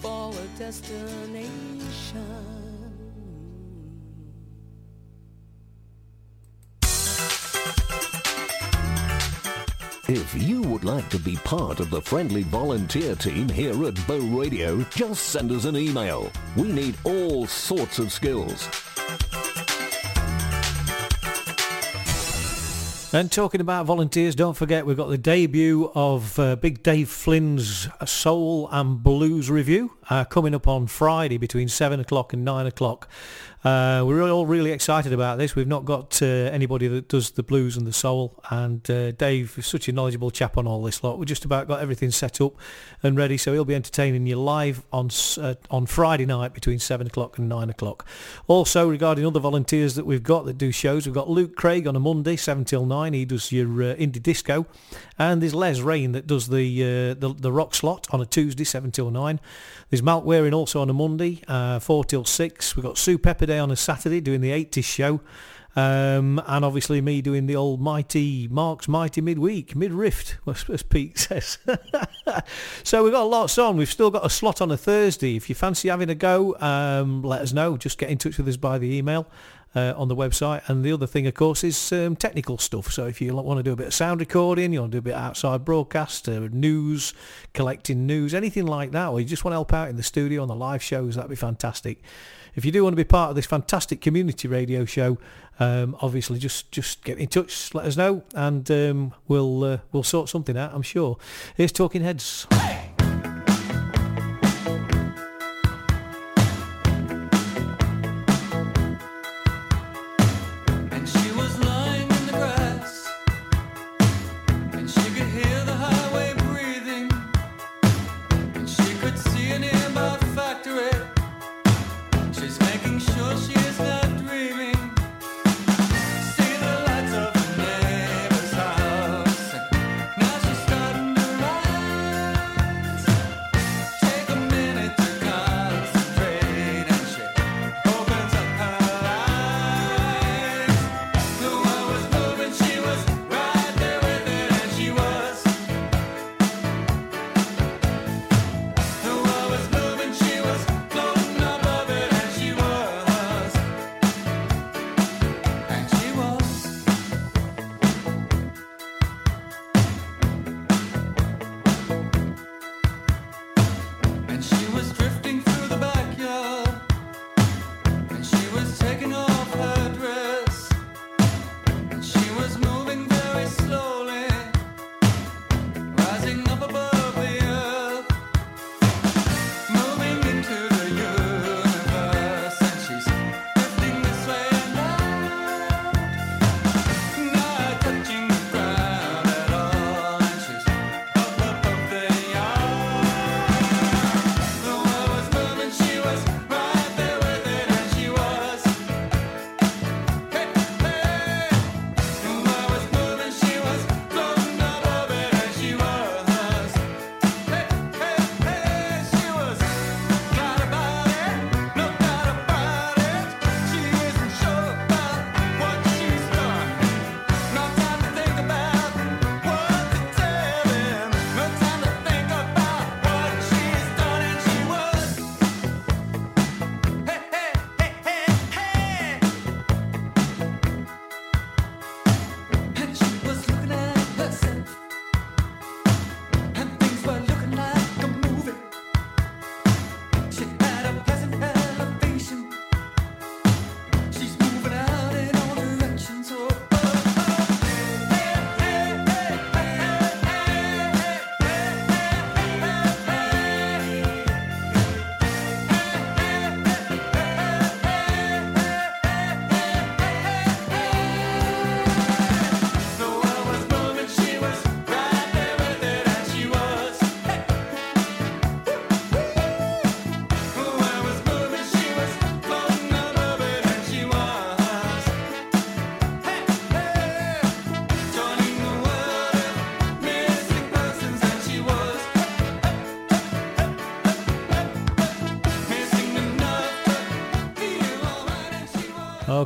for 0.02 0.34
a 0.34 0.58
destination. 0.58 1.84
If 10.08 10.36
you 10.36 10.62
would 10.64 10.84
like 10.84 11.10
to 11.10 11.20
be 11.20 11.36
part 11.38 11.80
of 11.80 11.90
the 11.90 12.02
friendly 12.02 12.44
volunteer 12.44 13.16
team 13.16 13.48
here 13.48 13.86
at 13.86 14.08
Bow 14.08 14.20
Radio, 14.20 14.82
just 14.92 15.30
send 15.30 15.52
us 15.52 15.66
an 15.66 15.78
email. 15.78 16.32
We 16.58 16.72
need 16.72 16.96
all 17.04 17.48
sorts 17.48 18.00
of 18.00 18.12
skills. 18.12 18.68
And 23.16 23.32
talking 23.32 23.62
about 23.62 23.86
volunteers, 23.86 24.34
don't 24.34 24.58
forget 24.58 24.88
we've 24.88 24.98
got 24.98 25.10
the 25.10 25.20
debut 25.20 25.92
of 25.94 26.40
uh, 26.40 26.56
Big 26.56 26.82
Dave 26.82 27.10
Flynn's 27.10 27.88
Soul 28.06 28.68
and 28.72 29.04
Blues 29.04 29.52
review 29.52 29.96
uh, 30.10 30.26
coming 30.26 30.54
up 30.56 30.68
on 30.68 30.88
Friday 30.88 31.38
between 31.38 31.68
7 31.68 32.00
o'clock 32.00 32.34
and 32.34 32.44
9 32.44 32.66
o'clock. 32.66 33.10
Uh, 33.64 34.04
we're 34.06 34.30
all 34.30 34.46
really 34.46 34.72
excited 34.74 35.14
about 35.14 35.38
this. 35.38 35.56
We've 35.56 35.68
not 35.68 35.86
got 35.86 36.22
uh, 36.22 36.26
anybody 36.26 36.90
that 36.90 37.08
does 37.08 37.32
the 37.32 37.44
blues 37.44 37.78
and 37.78 37.88
the 37.88 37.94
soul, 37.94 38.38
and 38.50 38.90
uh, 38.92 39.12
Dave 39.12 39.58
is 39.58 39.66
such 39.66 39.88
a 39.88 39.94
knowledgeable 39.94 40.32
chap 40.32 40.58
on 40.58 40.68
all 40.68 40.84
this 40.84 41.02
lot. 41.02 41.18
We've 41.18 41.28
just 41.28 41.46
about 41.46 41.70
got 41.70 41.80
everything 41.80 42.12
set 42.12 42.42
up 42.42 42.56
and 43.02 43.16
ready, 43.16 43.38
so 43.38 43.54
he'll 43.54 43.64
be 43.64 43.76
entertaining 43.76 44.28
you 44.28 44.36
live 44.36 44.84
on 44.92 45.10
uh, 45.38 45.56
on 45.72 45.86
Friday 45.86 46.26
night 46.26 46.54
between 46.54 46.78
seven 46.78 47.08
o'clock 47.08 47.38
and 47.38 47.48
nine 47.48 47.70
o'clock. 47.70 48.06
Also, 48.48 48.90
regarding 48.90 49.26
other 49.26 49.40
volunteers 49.40 49.96
that 49.96 50.06
we've 50.06 50.24
got 50.24 50.46
that 50.46 50.58
do 50.58 50.74
shows, 50.74 51.06
we've 51.06 51.16
got 51.16 51.30
Luke 51.30 51.56
Craig 51.56 51.88
on 51.88 51.96
a 51.96 52.02
Monday, 52.02 52.36
seven 52.36 52.66
till 52.66 52.86
nine. 52.86 53.14
He 53.14 53.24
does 53.24 53.50
your 53.54 53.68
uh, 53.82 53.96
indie 53.96 54.22
disco, 54.22 54.66
and 55.18 55.42
there's 55.42 55.56
Les 55.56 55.80
Rain 55.80 56.12
that 56.12 56.28
does 56.28 56.50
the 56.50 57.14
the 57.14 57.34
the 57.34 57.52
rock 57.54 57.76
slot 57.76 58.08
on 58.12 58.20
a 58.20 58.26
Tuesday, 58.26 58.66
seven 58.66 58.92
till 58.92 59.10
nine. 59.10 59.40
There's 59.94 60.02
Malk 60.02 60.24
Waring 60.24 60.56
also 60.56 60.82
on 60.82 60.90
a 60.90 60.94
Monday, 60.94 61.44
uh, 61.48 61.78
four 61.78 62.04
till 62.04 62.26
six. 62.26 62.76
We've 62.76 62.84
got 62.84 62.98
Sue 62.98 63.20
Pepperday 63.20 63.60
on 63.60 63.70
a 63.70 63.76
Saturday 63.76 64.22
doing 64.22 64.42
the 64.42 64.50
80s 64.50 64.84
show. 64.84 65.22
Um, 65.76 66.42
and 66.48 66.66
obviously 66.66 67.00
me 67.00 67.22
doing 67.22 67.46
the 67.46 67.56
old 67.56 67.80
mighty 67.80 68.48
Mark's 68.48 68.88
mighty 68.88 69.22
midweek 69.22 69.76
mid-rift 69.76 70.38
as 70.48 70.82
Pete 70.82 71.20
says. 71.20 71.60
so 72.84 73.04
we've 73.04 73.14
got 73.14 73.26
lots 73.26 73.60
on. 73.60 73.78
We've 73.78 73.88
still 73.88 74.10
got 74.10 74.26
a 74.26 74.32
slot 74.32 74.62
on 74.62 74.72
a 74.72 74.78
Thursday. 74.78 75.36
If 75.36 75.48
you 75.48 75.54
fancy 75.54 75.90
having 75.90 76.10
a 76.10 76.16
go, 76.16 76.58
um, 76.60 77.22
let 77.22 77.42
us 77.42 77.54
know. 77.54 77.78
Just 77.78 78.00
get 78.00 78.10
in 78.10 78.18
touch 78.18 78.40
with 78.40 78.48
us 78.48 78.58
by 78.58 78.80
the 78.80 78.92
email. 78.96 79.28
Uh, 79.76 79.92
on 79.98 80.08
the 80.08 80.16
website 80.16 80.62
and 80.70 80.84
the 80.86 80.92
other 80.92 81.08
thing 81.08 81.26
of 81.26 81.34
course 81.34 81.64
is 81.64 81.92
um, 81.94 82.16
technical 82.16 82.60
stuff 82.60 82.92
so 82.92 83.08
if 83.08 83.20
you 83.20 83.36
want 83.36 83.58
to 83.58 83.64
do 83.64 83.72
a 83.72 83.76
bit 83.76 83.88
of 83.88 83.94
sound 83.94 84.20
recording 84.20 84.72
you 84.72 84.80
want 84.80 84.92
to 84.92 84.98
do 84.98 85.00
a 85.00 85.02
bit 85.02 85.16
outside 85.16 85.66
broadcast 85.66 86.30
uh, 86.30 86.48
news 86.52 87.12
collecting 87.56 88.06
news 88.06 88.36
anything 88.36 88.68
like 88.68 88.92
that 88.92 89.08
or 89.08 89.20
you 89.20 89.26
just 89.26 89.44
want 89.44 89.52
to 89.52 89.56
help 89.56 89.74
out 89.74 89.90
in 89.90 89.96
the 89.96 90.04
studio 90.04 90.44
on 90.44 90.48
the 90.48 90.54
live 90.54 90.84
shows 90.84 91.16
that'd 91.16 91.28
be 91.28 91.36
fantastic 91.36 92.04
if 92.56 92.66
you 92.66 92.72
do 92.72 92.84
want 92.84 92.94
to 92.94 92.98
be 92.98 93.04
part 93.04 93.30
of 93.30 93.36
this 93.36 93.46
fantastic 93.46 94.02
community 94.02 94.48
radio 94.48 94.86
show, 94.86 95.18
um, 95.60 95.96
obviously 96.02 96.40
just 96.40 96.72
just 96.72 97.04
get 97.04 97.18
in 97.18 97.28
touch, 97.28 97.74
let 97.74 97.86
us 97.86 97.98
know, 97.98 98.24
and 98.36 98.70
um, 98.70 99.14
we'll 99.28 99.64
uh, 99.64 99.78
we'll 99.92 100.04
sort 100.04 100.30
something 100.30 100.58
out. 100.58 100.74
I'm 100.74 100.84
sure. 100.84 101.18
Here's 101.56 101.72
Talking 101.72 102.04
Heads. 102.04 102.48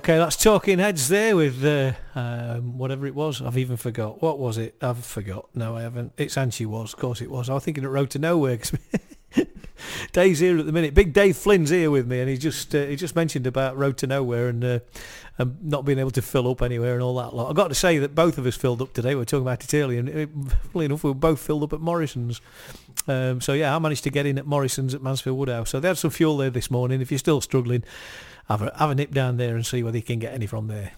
Okay, 0.07 0.19
that's 0.19 0.37
Talking 0.37 0.79
Heads 0.79 1.09
there 1.09 1.35
with 1.35 1.65
uh, 1.65 1.91
um, 2.15 2.77
whatever 2.77 3.05
it 3.07 3.13
was. 3.13 3.41
I've 3.41 3.57
even 3.57 3.75
forgot. 3.75 4.21
What 4.21 4.39
was 4.39 4.57
it? 4.57 4.77
I've 4.81 5.03
forgot. 5.03 5.49
No, 5.53 5.75
I 5.75 5.81
haven't. 5.81 6.13
It's 6.15 6.37
and 6.37 6.53
she 6.53 6.65
was. 6.65 6.93
Of 6.93 6.99
course 6.99 7.19
it 7.19 7.29
was. 7.29 7.49
I 7.49 7.55
was 7.55 7.65
thinking 7.65 7.83
it 7.83 7.87
Road 7.87 8.09
to 8.11 8.19
Nowhere. 8.19 8.57
Dave's 10.13 10.39
here 10.39 10.57
at 10.57 10.65
the 10.65 10.71
minute. 10.71 10.93
Big 10.93 11.11
Dave 11.11 11.35
Flynn's 11.35 11.71
here 11.71 11.91
with 11.91 12.07
me, 12.07 12.21
and 12.21 12.29
he 12.29 12.37
just 12.37 12.73
uh, 12.73 12.85
he 12.85 12.95
just 12.95 13.17
mentioned 13.17 13.47
about 13.47 13.75
Road 13.75 13.97
to 13.97 14.07
Nowhere 14.07 14.47
and, 14.47 14.63
uh, 14.63 14.79
and 15.39 15.61
not 15.61 15.83
being 15.83 15.99
able 15.99 16.11
to 16.11 16.21
fill 16.21 16.49
up 16.49 16.61
anywhere 16.61 16.93
and 16.93 17.03
all 17.03 17.15
that 17.17 17.35
lot. 17.35 17.49
I've 17.49 17.57
got 17.57 17.67
to 17.67 17.75
say 17.75 17.97
that 17.97 18.15
both 18.15 18.37
of 18.37 18.45
us 18.45 18.55
filled 18.55 18.81
up 18.81 18.93
today. 18.93 19.13
We 19.13 19.23
are 19.23 19.25
talking 19.25 19.45
about 19.45 19.61
it 19.61 19.73
earlier, 19.73 19.99
and 19.99 20.07
it, 20.07 20.29
funnily 20.71 20.85
enough, 20.85 21.03
we 21.03 21.09
were 21.09 21.15
both 21.15 21.41
filled 21.41 21.63
up 21.63 21.73
at 21.73 21.81
Morrison's. 21.81 22.39
Um, 23.09 23.41
so 23.41 23.51
yeah, 23.51 23.75
I 23.75 23.79
managed 23.79 24.05
to 24.05 24.09
get 24.09 24.25
in 24.25 24.37
at 24.37 24.45
Morrison's 24.45 24.93
at 24.95 25.01
Mansfield 25.01 25.37
Woodhouse. 25.37 25.69
So 25.69 25.81
they 25.81 25.89
had 25.89 25.97
some 25.97 26.11
fuel 26.11 26.37
there 26.37 26.49
this 26.49 26.71
morning. 26.71 27.01
If 27.01 27.11
you're 27.11 27.17
still 27.17 27.41
struggling, 27.41 27.83
have 28.47 28.61
a, 28.61 28.71
have 28.77 28.89
a 28.89 28.95
nip 28.95 29.11
down 29.11 29.37
there 29.37 29.55
and 29.55 29.65
see 29.65 29.83
whether 29.83 29.97
you 29.97 30.03
can 30.03 30.19
get 30.19 30.33
any 30.33 30.47
from 30.47 30.67
there. 30.67 30.93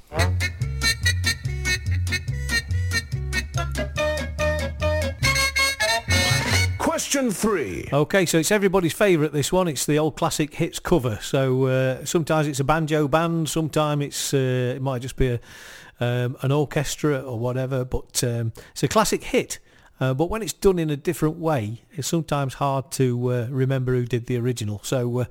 Question 6.78 7.32
three. 7.32 7.88
Okay, 7.94 8.26
so 8.26 8.40
it's 8.40 8.52
everybody's 8.52 8.94
favourite. 8.94 9.32
This 9.32 9.54
one, 9.54 9.68
it's 9.68 9.86
the 9.86 9.98
old 9.98 10.18
classic 10.18 10.54
hits 10.56 10.80
cover. 10.80 11.18
So 11.22 11.66
uh, 11.66 12.06
sometimes 12.06 12.48
it's 12.48 12.60
a 12.60 12.64
banjo 12.64 13.08
band, 13.08 13.50
sometimes 13.50 14.04
it's 14.04 14.34
uh, 14.34 14.74
it 14.76 14.82
might 14.82 15.02
just 15.02 15.16
be 15.16 15.28
a, 15.28 15.40
um, 16.00 16.36
an 16.42 16.52
orchestra 16.52 17.22
or 17.22 17.40
whatever. 17.40 17.86
But 17.86 18.24
um, 18.24 18.52
it's 18.72 18.84
a 18.84 18.88
classic 18.88 19.24
hit. 19.24 19.60
Uh, 20.02 20.14
but 20.14 20.30
when 20.30 20.42
it's 20.42 20.54
done 20.54 20.78
in 20.78 20.90
a 20.90 20.98
different 20.98 21.38
way, 21.38 21.84
it's 21.92 22.08
sometimes 22.08 22.56
hard 22.56 22.92
to 22.92 23.32
uh, 23.32 23.48
remember 23.50 23.94
who 23.94 24.06
did 24.06 24.26
the 24.28 24.38
original. 24.38 24.82
So 24.84 25.20
uh, 25.20 25.26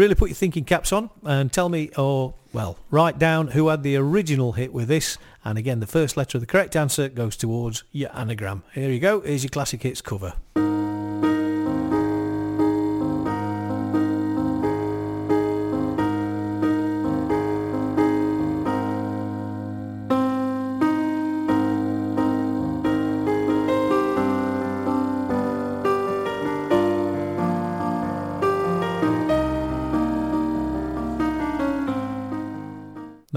really 0.00 0.14
put 0.14 0.30
your 0.30 0.34
thinking 0.36 0.64
caps 0.64 0.92
on 0.92 1.10
and 1.24 1.52
tell 1.52 1.68
me, 1.68 1.90
or 1.96 2.32
well, 2.52 2.78
write 2.90 3.18
down 3.18 3.48
who 3.48 3.68
had 3.68 3.82
the 3.82 3.96
original 3.96 4.52
hit 4.52 4.72
with 4.72 4.88
this. 4.88 5.18
And 5.44 5.58
again, 5.58 5.80
the 5.80 5.86
first 5.86 6.16
letter 6.16 6.38
of 6.38 6.40
the 6.40 6.46
correct 6.46 6.74
answer 6.74 7.08
goes 7.08 7.36
towards 7.36 7.84
your 7.92 8.10
anagram. 8.14 8.62
Here 8.72 8.90
you 8.90 8.98
go. 8.98 9.20
Here's 9.20 9.44
your 9.44 9.50
classic 9.50 9.82
hits 9.82 10.00
cover. 10.00 10.32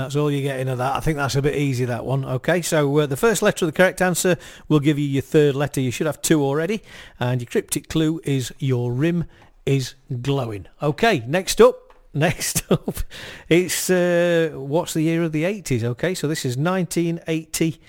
That's 0.03 0.17
all 0.17 0.29
you're 0.29 0.41
getting 0.41 0.67
of 0.67 0.79
that. 0.79 0.97
I 0.97 0.99
think 0.99 1.15
that's 1.15 1.37
a 1.37 1.41
bit 1.41 1.55
easy, 1.55 1.85
that 1.85 2.03
one. 2.03 2.25
Okay, 2.25 2.61
so 2.61 2.97
uh, 2.97 3.05
the 3.05 3.15
first 3.15 3.41
letter 3.41 3.63
of 3.63 3.71
the 3.71 3.77
correct 3.77 4.01
answer 4.01 4.35
will 4.67 4.81
give 4.81 4.99
you 4.99 5.05
your 5.05 5.21
third 5.21 5.55
letter. 5.55 5.79
You 5.79 5.91
should 5.91 6.07
have 6.07 6.21
two 6.21 6.43
already. 6.43 6.83
And 7.21 7.39
your 7.39 7.47
cryptic 7.47 7.87
clue 7.87 8.19
is 8.25 8.51
your 8.59 8.91
rim 8.91 9.23
is 9.65 9.95
glowing. 10.21 10.67
Okay, 10.81 11.23
next 11.25 11.61
up. 11.61 11.79
Next 12.15 12.71
up, 12.71 12.99
it's 13.49 13.89
uh, 13.89 14.51
what's 14.53 14.93
the 14.93 15.01
year 15.01 15.23
of 15.23 15.31
the 15.31 15.45
80s? 15.45 15.83
Okay, 15.83 16.13
so 16.13 16.27
this 16.27 16.45
is 16.45 16.55
1980 16.55 17.81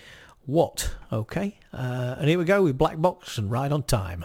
what? 0.46 0.94
Okay, 1.12 1.58
uh, 1.74 2.16
and 2.18 2.26
here 2.26 2.38
we 2.38 2.46
go 2.46 2.62
with 2.62 2.78
Black 2.78 2.96
Box 2.96 3.36
and 3.36 3.50
Ride 3.50 3.70
on 3.70 3.82
Time. 3.82 4.24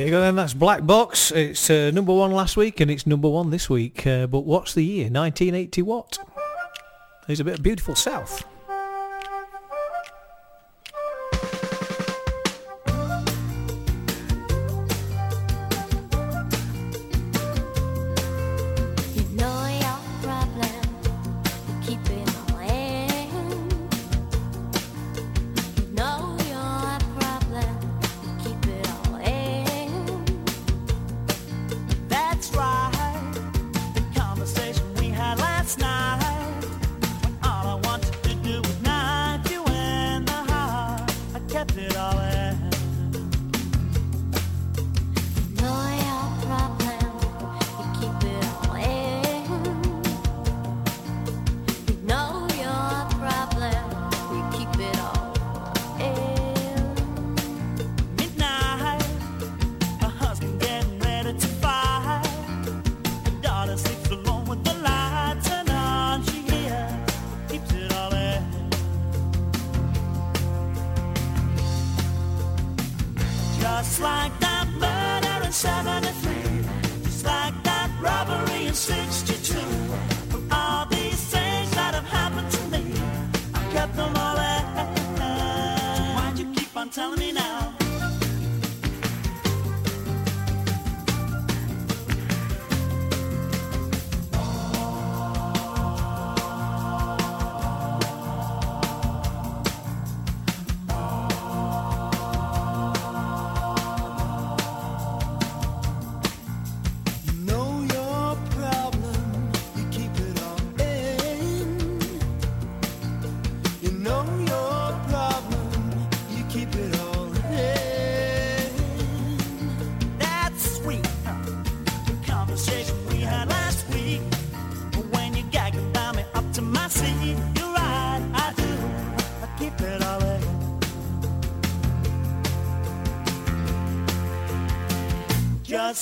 there 0.00 0.06
you 0.06 0.12
go 0.12 0.20
then. 0.22 0.36
That's 0.36 0.54
Black 0.54 0.86
Box. 0.86 1.30
It's 1.30 1.68
uh, 1.68 1.90
number 1.92 2.14
one 2.14 2.32
last 2.32 2.56
week 2.56 2.80
and 2.80 2.90
it's 2.90 3.06
number 3.06 3.28
one 3.28 3.50
this 3.50 3.68
week. 3.68 4.06
Uh, 4.06 4.26
but 4.26 4.46
what's 4.46 4.72
the 4.72 4.82
year? 4.82 5.10
1980 5.10 5.82
what? 5.82 6.18
There's 7.26 7.40
a 7.40 7.44
bit 7.44 7.58
of 7.58 7.62
beautiful 7.62 7.94
South. 7.94 8.42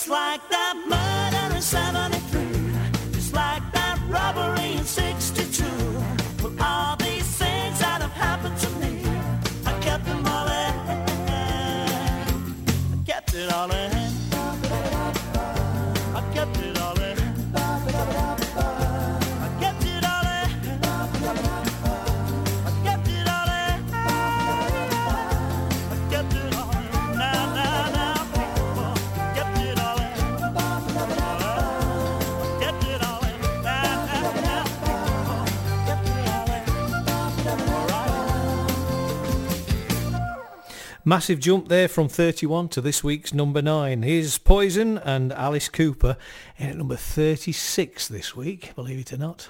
like 0.08 0.47
Massive 41.08 41.40
jump 41.40 41.68
there 41.68 41.88
from 41.88 42.06
31 42.06 42.68
to 42.68 42.82
this 42.82 43.02
week's 43.02 43.32
number 43.32 43.62
9. 43.62 44.02
Here's 44.02 44.36
Poison 44.36 44.98
and 44.98 45.32
Alice 45.32 45.70
Cooper 45.70 46.18
at 46.60 46.76
number 46.76 46.96
36 46.96 48.08
this 48.08 48.36
week, 48.36 48.74
believe 48.74 48.98
it 48.98 49.14
or 49.14 49.16
not. 49.16 49.48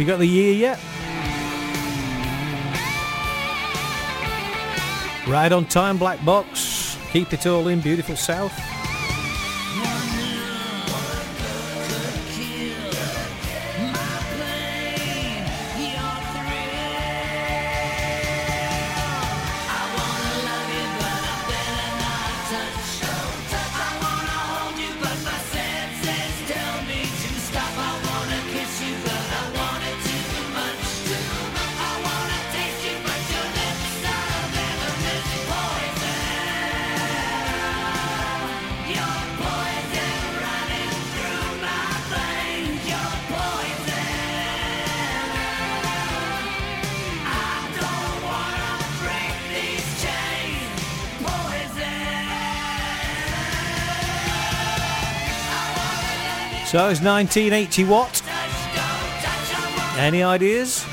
You 0.00 0.06
got 0.06 0.18
the 0.18 0.24
year 0.24 0.54
yet? 0.54 0.80
Right 5.28 5.52
on 5.52 5.66
time, 5.66 5.98
Black 5.98 6.24
Box. 6.24 6.96
Keep 7.12 7.34
it 7.34 7.46
all 7.46 7.68
in, 7.68 7.82
beautiful 7.82 8.16
South. 8.16 8.69
So 56.70 56.88
it's 56.88 57.00
1980 57.02 57.82
what? 57.86 58.22
Any 59.98 60.22
ideas? 60.22 60.86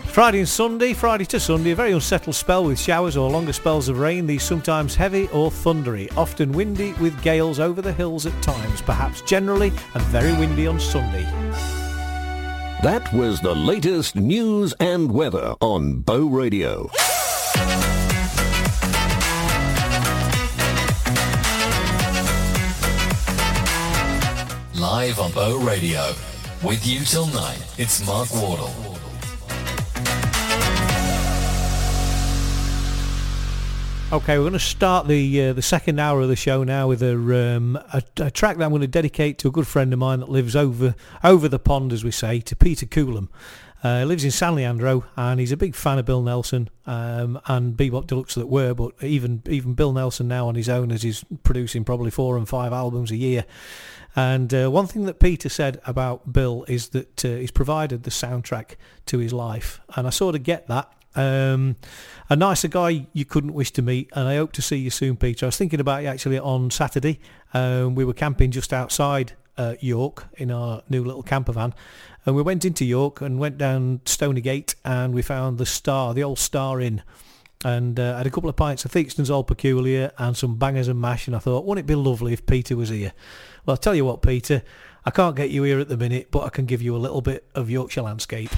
Friday 0.07 0.39
and 0.39 0.49
Sunday, 0.49 0.93
Friday 0.93 1.27
to 1.27 1.39
Sunday, 1.39 1.73
a 1.73 1.77
very 1.77 1.93
unsettled 1.93 2.35
spell 2.35 2.65
with 2.65 2.81
showers 2.81 3.17
or 3.17 3.31
longer 3.31 3.53
spells 3.53 3.89
of 3.89 3.99
rain, 3.99 4.27
these 4.27 4.43
sometimes 4.43 4.95
heavy 4.95 5.29
or 5.29 5.51
thundery, 5.51 6.09
often 6.17 6.53
windy 6.53 6.95
with 6.95 7.21
gales 7.23 7.61
over 7.61 7.83
the 7.83 7.93
hills 7.93 8.25
at 8.25 8.43
times, 8.43 8.81
perhaps 8.81 9.21
generally, 9.23 9.69
and 9.95 10.03
very 10.05 10.33
windy 10.33 10.67
on 10.67 10.81
Sunday. 10.81 11.25
That 12.83 13.09
was 13.13 13.41
the 13.41 13.55
latest 13.55 14.17
news 14.17 14.75
and 14.81 15.13
weather 15.13 15.55
on 15.61 16.01
Bow 16.01 16.27
Radio. 16.27 16.91
Live 24.75 25.19
on 25.19 25.33
Bow 25.33 25.59
Radio. 25.59 26.15
With 26.65 26.87
you 26.87 27.01
till 27.01 27.27
9, 27.27 27.57
it's 27.77 28.05
Mark 28.07 28.33
Wardle. 28.33 28.71
Okay, 34.11 34.39
we're 34.39 34.45
going 34.45 34.53
to 34.55 34.59
start 34.59 35.07
the 35.07 35.49
uh, 35.49 35.53
the 35.53 35.61
second 35.61 35.99
hour 35.99 36.23
of 36.23 36.29
the 36.29 36.37
show 36.37 36.65
now 36.65 36.89
with 36.89 37.03
a, 37.03 37.13
um, 37.15 37.77
a 37.93 38.03
a 38.19 38.31
track 38.31 38.57
that 38.57 38.65
I'm 38.65 38.71
going 38.71 38.81
to 38.81 38.87
dedicate 38.87 39.37
to 39.41 39.49
a 39.49 39.51
good 39.51 39.67
friend 39.67 39.93
of 39.93 39.99
mine 39.99 40.21
that 40.21 40.31
lives 40.31 40.57
over 40.57 40.95
over 41.23 41.47
the 41.47 41.59
pond, 41.59 41.93
as 41.93 42.03
we 42.03 42.11
say, 42.11 42.41
to 42.41 42.57
Peter 42.57 42.87
Coolham. 42.87 43.29
Uh, 43.85 44.01
he 44.01 44.05
lives 44.07 44.25
in 44.25 44.31
San 44.31 44.55
Leandro, 44.55 45.05
and 45.17 45.39
he's 45.39 45.53
a 45.53 45.57
big 45.57 45.75
fan 45.75 45.99
of 45.99 46.07
Bill 46.07 46.23
Nelson 46.23 46.71
um, 46.87 47.39
and 47.47 47.77
Be 47.77 47.91
Bop 47.91 48.07
Deluxe 48.07 48.35
that 48.35 48.47
were, 48.47 48.73
but 48.73 48.93
even 49.03 49.43
even 49.47 49.75
Bill 49.75 49.93
Nelson 49.93 50.27
now 50.27 50.49
on 50.49 50.55
his 50.55 50.71
own, 50.71 50.91
as 50.91 51.03
he's 51.03 51.23
producing 51.43 51.85
probably 51.85 52.11
four 52.11 52.39
and 52.39 52.49
five 52.49 52.73
albums 52.73 53.11
a 53.11 53.17
year. 53.17 53.45
And 54.17 54.53
uh, 54.55 54.71
one 54.71 54.87
thing 54.87 55.05
that 55.05 55.21
Peter 55.21 55.51
said 55.51 55.79
about 55.87 56.33
Bill 56.33 56.65
is 56.67 56.89
that 56.89 57.23
uh, 57.23 57.29
he's 57.29 57.51
provided 57.51 58.05
the 58.05 58.11
soundtrack 58.11 58.77
to 59.07 59.19
his 59.19 59.33
life, 59.33 59.81
and 59.95 60.07
I 60.07 60.11
sort 60.11 60.35
of 60.35 60.43
get 60.43 60.67
that. 60.69 60.91
Um, 61.15 61.77
a 62.29 62.37
nicer 62.37 62.69
guy 62.69 63.07
you 63.13 63.25
couldn't 63.27 63.53
wish 63.53 63.71
to 63.73 63.83
meet, 63.83 64.11
and 64.15 64.27
I 64.27 64.37
hope 64.37 64.53
to 64.53 64.63
see 64.63 64.77
you 64.77 64.91
soon, 64.91 65.17
Peter. 65.17 65.45
I 65.45 65.49
was 65.49 65.57
thinking 65.59 65.81
about 65.81 66.03
you 66.03 66.09
actually 66.09 66.39
on 66.39 66.71
Saturday. 66.71 67.21
Um, 67.53 67.95
we 67.95 68.07
were 68.07 68.15
camping 68.15 68.51
just 68.51 68.73
outside 68.73 69.35
uh, 69.59 69.75
York 69.81 70.27
in 70.39 70.51
our 70.51 70.83
new 70.89 71.05
little 71.05 71.23
camper 71.23 71.53
van, 71.53 71.75
and 72.25 72.35
we 72.35 72.43
went 72.43 72.65
into 72.65 72.87
York 72.87 73.21
and 73.21 73.39
went 73.39 73.59
down 73.59 74.01
Stonegate, 74.07 74.77
and 74.83 75.15
we 75.15 75.21
found 75.21 75.59
the 75.59 75.67
Star, 75.67 76.15
the 76.15 76.23
old 76.23 76.39
Star 76.39 76.81
Inn, 76.81 77.03
and 77.65 78.01
uh, 78.01 78.17
had 78.17 78.27
a 78.27 78.31
couple 78.31 78.49
of 78.49 78.57
pints 78.57 78.85
of 78.85 78.93
Theakston's 78.93 79.31
Old 79.31 79.47
Peculier 79.47 80.13
and 80.19 80.37
some 80.37 80.57
bangers 80.57 80.89
and 80.89 81.01
mash, 81.01 81.27
and 81.27 81.37
I 81.37 81.39
thought, 81.39 81.65
wouldn't 81.65 81.85
it 81.85 81.89
be 81.89 81.95
lovely 81.95 82.33
if 82.33 82.47
Peter 82.47 82.77
was 82.77 82.89
here? 82.89 83.13
Well, 83.67 83.73
I'll 83.73 83.79
tell 83.79 83.97
you 83.97 84.05
what, 84.05 84.23
Peter, 84.23 84.63
I 85.05 85.11
can't 85.11 85.35
get 85.35 85.51
you 85.51 85.65
here 85.65 85.81
at 85.81 85.89
the 85.89 85.97
minute, 85.97 86.29
but 86.31 86.45
I 86.45 86.51
can 86.51 86.67
give 86.67 86.81
you 86.81 86.95
a 86.95 86.99
little 86.99 87.21
bit 87.21 87.45
of 87.53 87.69
Yorkshire 87.69 88.03
landscape. 88.03 88.51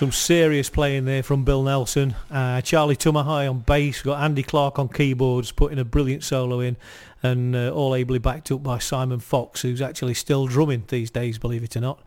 Some 0.00 0.12
serious 0.12 0.70
playing 0.70 1.04
there 1.04 1.22
from 1.22 1.44
Bill 1.44 1.62
Nelson. 1.62 2.14
Uh, 2.30 2.62
Charlie 2.62 2.96
Tumahai 2.96 3.50
on 3.50 3.58
bass. 3.58 4.00
Got 4.00 4.22
Andy 4.22 4.42
Clark 4.42 4.78
on 4.78 4.88
keyboards, 4.88 5.52
putting 5.52 5.78
a 5.78 5.84
brilliant 5.84 6.24
solo 6.24 6.60
in, 6.60 6.78
and 7.22 7.54
uh, 7.54 7.68
all 7.68 7.94
ably 7.94 8.18
backed 8.18 8.50
up 8.50 8.62
by 8.62 8.78
Simon 8.78 9.20
Fox, 9.20 9.60
who's 9.60 9.82
actually 9.82 10.14
still 10.14 10.46
drumming 10.46 10.84
these 10.88 11.10
days, 11.10 11.38
believe 11.38 11.62
it 11.62 11.76
or 11.76 11.80
not. 11.80 12.02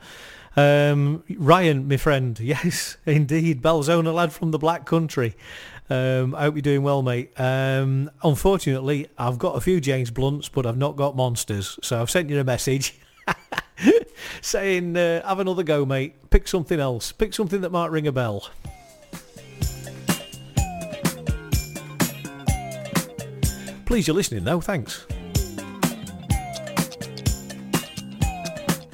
Um, 0.57 1.23
Ryan, 1.37 1.87
my 1.87 1.97
friend, 1.97 2.39
yes, 2.41 2.97
indeed, 3.05 3.61
Belzona 3.61 4.11
lad 4.11 4.33
from 4.33 4.49
the 4.49 4.57
Black 4.57 4.87
Country. 4.87 5.35
Um, 5.87 6.33
I 6.33 6.41
hope 6.45 6.55
you're 6.55 6.63
doing 6.63 6.81
well, 6.81 7.03
mate. 7.03 7.39
Um, 7.39 8.09
unfortunately, 8.23 9.07
I've 9.19 9.37
got 9.37 9.55
a 9.55 9.61
few 9.61 9.79
James 9.79 10.09
Blunts, 10.09 10.49
but 10.49 10.65
I've 10.65 10.77
not 10.77 10.95
got 10.95 11.15
monsters. 11.15 11.77
So 11.83 12.01
I've 12.01 12.09
sent 12.09 12.31
you 12.31 12.39
a 12.39 12.43
message 12.43 12.95
saying, 14.41 14.97
uh, 14.97 15.25
have 15.27 15.39
another 15.39 15.63
go, 15.63 15.85
mate. 15.85 16.29
Pick 16.29 16.47
something 16.47 16.79
else. 16.79 17.11
Pick 17.11 17.33
something 17.33 17.61
that 17.61 17.71
might 17.71 17.91
ring 17.91 18.07
a 18.07 18.11
bell. 18.11 18.49
Please, 23.85 24.07
you're 24.07 24.15
listening, 24.15 24.43
though. 24.43 24.61
Thanks. 24.61 25.05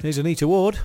Here's 0.02 0.18
Anita 0.18 0.46
Ward. 0.48 0.78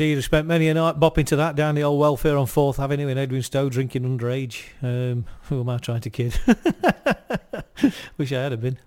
Indeed. 0.00 0.16
I 0.16 0.22
spent 0.22 0.46
many 0.46 0.68
a 0.68 0.74
night 0.74 0.98
bopping 0.98 1.26
to 1.26 1.36
that 1.36 1.56
down 1.56 1.74
the 1.74 1.82
old 1.82 2.00
welfare 2.00 2.38
on 2.38 2.46
4th 2.46 2.78
Avenue 2.78 3.08
in 3.08 3.18
Edwinstowe 3.18 3.70
drinking 3.70 4.04
underage. 4.04 4.62
Um, 4.82 5.26
who 5.42 5.60
am 5.60 5.68
I 5.68 5.76
trying 5.76 6.00
to 6.00 6.08
kid? 6.08 6.38
Wish 8.16 8.32
I 8.32 8.42
had 8.42 8.52
have 8.52 8.62
been. 8.62 8.78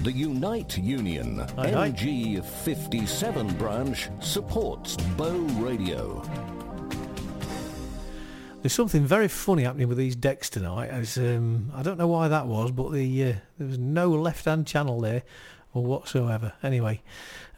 The 0.00 0.10
Unite 0.10 0.78
Union 0.78 1.40
Aye, 1.58 1.74
aye. 1.74 1.90
NG57 1.90 3.58
branch 3.58 4.08
supports 4.20 4.96
Bow 5.18 5.36
Radio. 5.60 6.22
There's 8.62 8.72
something 8.72 9.04
very 9.04 9.28
funny 9.28 9.64
happening 9.64 9.88
with 9.88 9.98
these 9.98 10.16
decks 10.16 10.48
tonight. 10.48 10.88
As, 10.88 11.18
um, 11.18 11.70
I 11.74 11.82
don't 11.82 11.98
know 11.98 12.08
why 12.08 12.28
that 12.28 12.46
was, 12.46 12.70
but 12.70 12.90
the 12.92 13.22
uh, 13.22 13.32
there 13.58 13.66
was 13.66 13.78
no 13.78 14.08
left-hand 14.08 14.66
channel 14.66 14.98
there 14.98 15.24
or 15.74 15.84
whatsoever. 15.84 16.54
Anyway, 16.62 17.02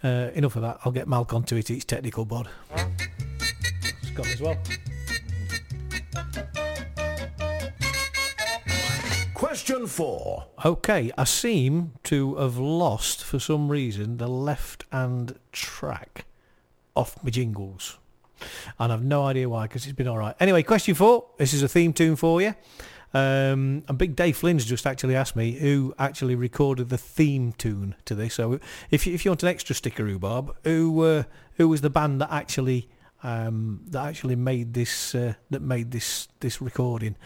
uh, 0.03 0.31
enough 0.35 0.57
of 0.57 0.63
that. 0.63 0.79
I'll 0.85 0.93
get 0.93 1.07
Malk 1.07 1.33
onto 1.35 1.57
it. 1.57 1.71
It's 1.71 1.85
technical 1.85 2.25
bod. 2.25 2.49
Scott 4.03 4.27
as 4.27 4.41
well. 4.41 4.57
Question 9.35 9.87
four. 9.87 10.47
Okay, 10.65 11.11
I 11.17 11.25
seem 11.25 11.93
to 12.05 12.37
have 12.37 12.59
lost 12.59 13.25
for 13.25 13.39
some 13.39 13.69
reason 13.71 14.19
the 14.19 14.29
left-hand 14.29 15.39
track 15.51 16.27
off 16.95 17.23
my 17.25 17.31
jingles. 17.31 17.99
And 18.79 18.93
I've 18.93 19.05
no 19.05 19.25
idea 19.27 19.49
why 19.49 19.65
because 19.65 19.87
it's 19.87 19.97
been 19.97 20.09
all 20.09 20.19
right. 20.19 20.35
Anyway, 20.41 20.63
question 20.63 20.95
four. 20.95 21.27
This 21.39 21.53
is 21.53 21.63
a 21.63 21.69
theme 21.69 21.93
tune 21.93 22.17
for 22.17 22.41
you. 22.43 22.55
Um, 23.13 23.83
and 23.89 23.99
Big 23.99 24.15
Dave 24.15 24.37
Flynn's 24.37 24.65
just 24.65 24.87
actually 24.87 25.17
asked 25.17 25.35
me 25.35 25.53
who 25.53 25.95
actually 25.99 26.35
recorded 26.35 26.91
the 26.91 26.99
theme 26.99 27.53
tune 27.53 27.97
to 28.05 28.15
this. 28.15 28.35
So 28.35 28.61
if 28.91 29.07
you, 29.07 29.15
if 29.15 29.25
you 29.25 29.31
want 29.31 29.43
an 29.43 29.49
extra 29.49 29.75
sticker 29.75 30.05
rhubarb, 30.05 30.55
who 30.65 31.03
uh, 31.03 31.23
who 31.55 31.69
was 31.69 31.81
the 31.81 31.91
band 31.91 32.21
that 32.21 32.31
actually 32.31 32.89
um, 33.23 33.81
that 33.89 34.07
actually 34.07 34.37
made 34.37 34.75
this 34.75 35.15
uh, 35.15 35.35
that 35.51 35.63
made 35.63 35.91
this 35.91 36.29
this 36.41 36.61
recording. 36.63 37.17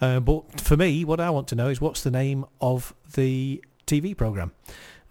Uh, 0.00 0.20
but 0.20 0.60
for 0.60 0.76
me, 0.76 1.04
what 1.04 1.20
I 1.20 1.30
want 1.30 1.48
to 1.48 1.54
know 1.54 1.68
is 1.68 1.80
what's 1.80 2.02
the 2.02 2.10
name 2.10 2.44
of 2.60 2.94
the 3.14 3.62
TV 3.86 4.16
program. 4.16 4.52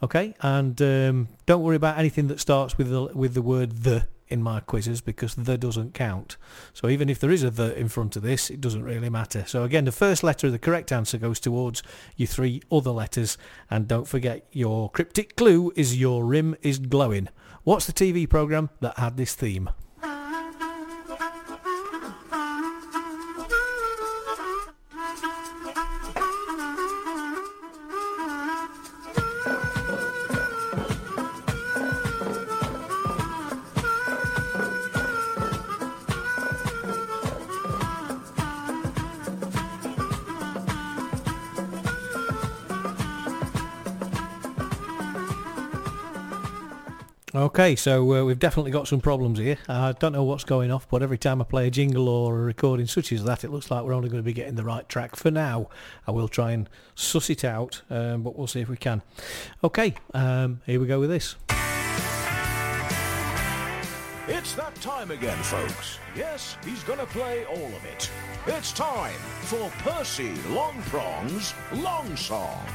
Okay, 0.01 0.33
and 0.41 0.81
um, 0.81 1.27
don't 1.45 1.61
worry 1.61 1.75
about 1.75 1.97
anything 1.97 2.27
that 2.27 2.39
starts 2.39 2.77
with 2.77 2.89
the 2.89 3.05
with 3.07 3.33
the 3.33 3.41
word 3.41 3.83
the 3.83 4.07
in 4.29 4.41
my 4.41 4.59
quizzes 4.59 5.01
because 5.01 5.35
the 5.35 5.57
doesn't 5.57 5.93
count. 5.93 6.37
So 6.73 6.87
even 6.87 7.09
if 7.09 7.19
there 7.19 7.31
is 7.31 7.43
a 7.43 7.49
the 7.49 7.77
in 7.77 7.89
front 7.89 8.15
of 8.15 8.21
this, 8.21 8.49
it 8.49 8.61
doesn't 8.61 8.83
really 8.83 9.09
matter. 9.09 9.43
So 9.47 9.63
again, 9.63 9.85
the 9.85 9.91
first 9.91 10.23
letter 10.23 10.47
of 10.47 10.53
the 10.53 10.59
correct 10.59 10.91
answer 10.91 11.17
goes 11.17 11.39
towards 11.39 11.83
your 12.15 12.27
three 12.27 12.61
other 12.71 12.91
letters. 12.91 13.37
And 13.69 13.87
don't 13.87 14.07
forget, 14.07 14.47
your 14.51 14.89
cryptic 14.89 15.35
clue 15.35 15.73
is 15.75 15.99
your 15.99 16.23
rim 16.25 16.55
is 16.61 16.79
glowing. 16.79 17.29
What's 17.63 17.85
the 17.85 17.93
TV 17.93 18.29
program 18.29 18.69
that 18.79 18.97
had 18.97 19.17
this 19.17 19.33
theme? 19.35 19.69
Okay, 47.59 47.75
so 47.75 48.13
uh, 48.13 48.23
we've 48.23 48.39
definitely 48.39 48.71
got 48.71 48.87
some 48.87 49.01
problems 49.01 49.37
here. 49.37 49.57
I 49.67 49.91
don't 49.91 50.13
know 50.13 50.23
what's 50.23 50.45
going 50.45 50.71
off, 50.71 50.87
but 50.89 51.03
every 51.03 51.17
time 51.17 51.41
I 51.41 51.43
play 51.43 51.67
a 51.67 51.69
jingle 51.69 52.07
or 52.07 52.39
a 52.39 52.41
recording 52.41 52.87
such 52.87 53.11
as 53.11 53.25
that, 53.25 53.43
it 53.43 53.51
looks 53.51 53.69
like 53.69 53.83
we're 53.83 53.91
only 53.91 54.07
going 54.07 54.23
to 54.23 54.25
be 54.25 54.31
getting 54.31 54.55
the 54.55 54.63
right 54.63 54.87
track 54.87 55.17
for 55.17 55.29
now. 55.29 55.67
I 56.07 56.11
will 56.11 56.29
try 56.29 56.51
and 56.51 56.69
suss 56.95 57.29
it 57.29 57.43
out, 57.43 57.81
um, 57.89 58.23
but 58.23 58.37
we'll 58.37 58.47
see 58.47 58.61
if 58.61 58.69
we 58.69 58.77
can. 58.77 59.01
Okay, 59.61 59.93
um, 60.13 60.61
here 60.65 60.79
we 60.79 60.87
go 60.87 61.01
with 61.01 61.09
this. 61.09 61.35
It's 64.29 64.53
that 64.53 64.73
time 64.75 65.11
again, 65.11 65.37
folks. 65.39 65.99
Yes, 66.15 66.55
he's 66.63 66.83
gonna 66.83 67.07
play 67.07 67.43
all 67.43 67.57
of 67.57 67.83
it. 67.83 68.09
It's 68.47 68.71
time 68.71 69.19
for 69.41 69.69
Percy 69.79 70.29
Longprong's 70.47 71.53
Long 71.73 72.15
Song. 72.15 72.65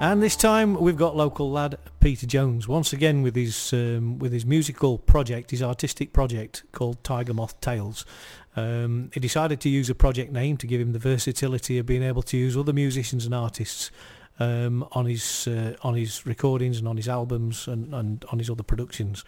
And 0.00 0.22
this 0.22 0.36
time 0.36 0.74
we've 0.74 0.96
got 0.96 1.16
local 1.16 1.50
lad 1.50 1.76
Peter 1.98 2.24
Jones 2.24 2.68
once 2.68 2.92
again 2.92 3.20
with 3.22 3.34
his 3.34 3.72
um, 3.72 4.20
with 4.20 4.32
his 4.32 4.46
musical 4.46 4.96
project, 4.96 5.50
his 5.50 5.60
artistic 5.60 6.12
project 6.12 6.62
called 6.70 7.02
Tiger 7.02 7.34
Moth 7.34 7.60
Tales. 7.60 8.06
Um, 8.54 9.10
he 9.12 9.18
decided 9.18 9.60
to 9.62 9.68
use 9.68 9.90
a 9.90 9.96
project 9.96 10.30
name 10.30 10.56
to 10.58 10.68
give 10.68 10.80
him 10.80 10.92
the 10.92 11.00
versatility 11.00 11.78
of 11.78 11.86
being 11.86 12.04
able 12.04 12.22
to 12.22 12.36
use 12.36 12.56
other 12.56 12.72
musicians 12.72 13.24
and 13.24 13.34
artists 13.34 13.90
um, 14.38 14.86
on 14.92 15.06
his 15.06 15.48
uh, 15.48 15.74
on 15.82 15.96
his 15.96 16.24
recordings 16.24 16.78
and 16.78 16.86
on 16.86 16.96
his 16.96 17.08
albums 17.08 17.66
and, 17.66 17.92
and 17.92 18.24
on 18.30 18.38
his 18.38 18.48
other 18.48 18.62
productions. 18.62 19.24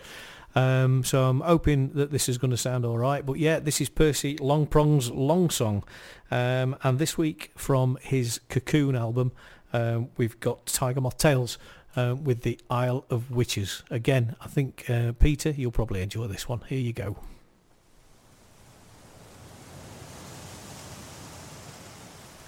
Um, 0.54 1.02
so 1.02 1.24
I'm 1.28 1.40
hoping 1.40 1.90
that 1.90 2.12
this 2.12 2.28
is 2.28 2.38
going 2.38 2.50
to 2.52 2.56
sound 2.56 2.84
all 2.84 2.98
right. 2.98 3.26
But 3.26 3.38
yeah, 3.38 3.58
this 3.58 3.80
is 3.80 3.88
Percy 3.88 4.36
Longprong's 4.36 5.10
Long 5.10 5.50
Song, 5.50 5.82
um, 6.30 6.76
and 6.84 7.00
this 7.00 7.18
week 7.18 7.50
from 7.56 7.98
his 8.02 8.40
Cocoon 8.48 8.94
album, 8.94 9.32
um, 9.72 10.08
we've 10.16 10.38
got 10.40 10.66
Tiger 10.66 11.00
Moth 11.00 11.18
Tales 11.18 11.58
uh, 11.96 12.16
with 12.22 12.42
the 12.42 12.58
Isle 12.68 13.04
of 13.10 13.30
Witches. 13.30 13.82
Again, 13.90 14.36
I 14.40 14.46
think 14.46 14.88
uh, 14.88 15.12
Peter, 15.18 15.50
you'll 15.50 15.70
probably 15.70 16.02
enjoy 16.02 16.26
this 16.26 16.48
one. 16.48 16.60
Here 16.68 16.78
you 16.78 16.92
go. 16.92 17.16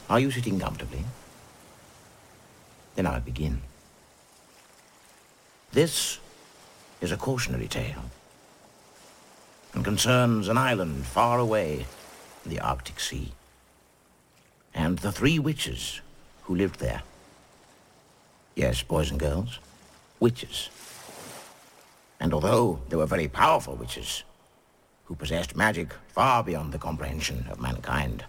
Are 0.08 0.20
you 0.20 0.30
sitting 0.30 0.60
comfortably? 0.60 1.04
Then 2.94 3.06
I'll 3.06 3.20
begin. 3.20 3.62
This 5.72 6.18
is 7.00 7.12
a 7.12 7.16
cautionary 7.16 7.66
tale 7.66 8.04
and 9.72 9.82
concerns 9.84 10.48
an 10.48 10.58
island 10.58 11.06
far 11.06 11.38
away 11.38 11.86
in 12.44 12.50
the 12.50 12.60
Arctic 12.60 13.00
Sea 13.00 13.32
and 14.74 14.98
the 14.98 15.12
three 15.12 15.38
witches 15.38 16.00
who 16.42 16.54
lived 16.54 16.78
there. 16.78 17.02
Yes, 18.54 18.82
boys 18.82 19.10
and 19.10 19.18
girls, 19.18 19.58
witches. 20.20 20.68
And 22.20 22.34
although 22.34 22.80
they 22.88 22.96
were 22.96 23.06
very 23.06 23.26
powerful 23.26 23.74
witches 23.74 24.24
who 25.06 25.14
possessed 25.14 25.56
magic 25.56 25.92
far 26.08 26.44
beyond 26.44 26.72
the 26.72 26.78
comprehension 26.78 27.46
of 27.50 27.60
mankind, 27.60 28.24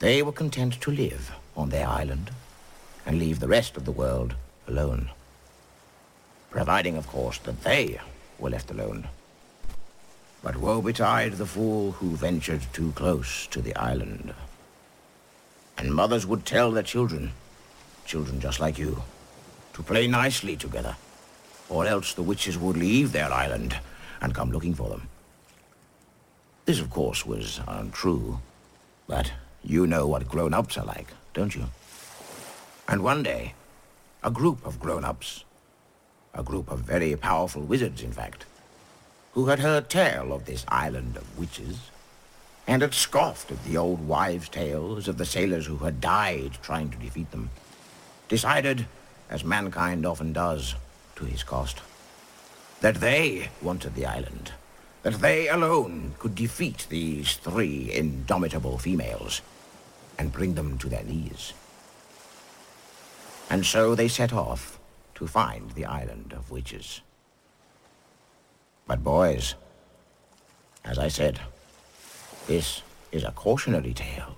they 0.00 0.22
were 0.22 0.32
content 0.32 0.80
to 0.80 0.90
live 0.90 1.32
on 1.56 1.70
their 1.70 1.86
island 1.86 2.30
and 3.06 3.18
leave 3.18 3.40
the 3.40 3.48
rest 3.48 3.76
of 3.76 3.84
the 3.84 3.92
world 3.92 4.34
alone. 4.66 5.10
Providing, 6.50 6.96
of 6.96 7.06
course, 7.06 7.38
that 7.38 7.62
they 7.62 8.00
were 8.38 8.50
left 8.50 8.70
alone. 8.70 9.08
But 10.42 10.56
woe 10.56 10.82
betide 10.82 11.34
the 11.34 11.46
fool 11.46 11.92
who 11.92 12.16
ventured 12.16 12.66
too 12.72 12.92
close 12.92 13.46
to 13.48 13.60
the 13.60 13.74
island. 13.76 14.34
And 15.76 15.94
mothers 15.94 16.26
would 16.26 16.44
tell 16.44 16.70
their 16.70 16.82
children, 16.82 17.32
children 18.08 18.40
just 18.40 18.58
like 18.58 18.78
you, 18.78 19.02
to 19.74 19.82
play 19.82 20.08
nicely 20.08 20.56
together, 20.56 20.96
or 21.68 21.86
else 21.86 22.14
the 22.14 22.22
witches 22.22 22.58
would 22.58 22.76
leave 22.76 23.12
their 23.12 23.30
island 23.30 23.78
and 24.20 24.34
come 24.34 24.50
looking 24.50 24.74
for 24.74 24.88
them. 24.88 25.08
This, 26.64 26.80
of 26.80 26.90
course, 26.90 27.24
was 27.24 27.60
untrue, 27.68 28.40
but 29.06 29.32
you 29.62 29.86
know 29.86 30.06
what 30.06 30.28
grown-ups 30.28 30.78
are 30.78 30.86
like, 30.86 31.12
don't 31.34 31.54
you? 31.54 31.66
And 32.88 33.04
one 33.04 33.22
day, 33.22 33.54
a 34.24 34.30
group 34.30 34.64
of 34.66 34.80
grown-ups, 34.80 35.44
a 36.34 36.42
group 36.42 36.70
of 36.70 36.80
very 36.80 37.14
powerful 37.16 37.62
wizards, 37.62 38.02
in 38.02 38.12
fact, 38.12 38.46
who 39.32 39.46
had 39.46 39.60
heard 39.60 39.88
tell 39.88 40.32
of 40.32 40.46
this 40.46 40.64
island 40.68 41.16
of 41.16 41.38
witches, 41.38 41.90
and 42.66 42.82
had 42.82 42.94
scoffed 42.94 43.50
at 43.50 43.64
the 43.64 43.76
old 43.76 44.06
wives' 44.08 44.48
tales 44.48 45.08
of 45.08 45.16
the 45.18 45.24
sailors 45.24 45.66
who 45.66 45.78
had 45.78 46.00
died 46.00 46.52
trying 46.62 46.90
to 46.90 46.98
defeat 46.98 47.30
them, 47.30 47.50
decided, 48.28 48.86
as 49.30 49.44
mankind 49.44 50.06
often 50.06 50.32
does, 50.32 50.74
to 51.16 51.24
his 51.24 51.42
cost, 51.42 51.80
that 52.80 52.96
they 52.96 53.48
wanted 53.60 53.94
the 53.94 54.06
island, 54.06 54.52
that 55.02 55.20
they 55.20 55.48
alone 55.48 56.14
could 56.18 56.34
defeat 56.34 56.86
these 56.88 57.34
three 57.36 57.90
indomitable 57.92 58.78
females 58.78 59.42
and 60.18 60.32
bring 60.32 60.54
them 60.54 60.78
to 60.78 60.88
their 60.88 61.04
knees. 61.04 61.52
And 63.50 63.64
so 63.64 63.94
they 63.94 64.08
set 64.08 64.32
off 64.32 64.78
to 65.14 65.26
find 65.26 65.70
the 65.70 65.86
island 65.86 66.32
of 66.32 66.50
witches. 66.50 67.00
But 68.86 69.02
boys, 69.02 69.54
as 70.84 70.98
I 70.98 71.08
said, 71.08 71.40
this 72.46 72.82
is 73.10 73.24
a 73.24 73.32
cautionary 73.32 73.94
tale. 73.94 74.36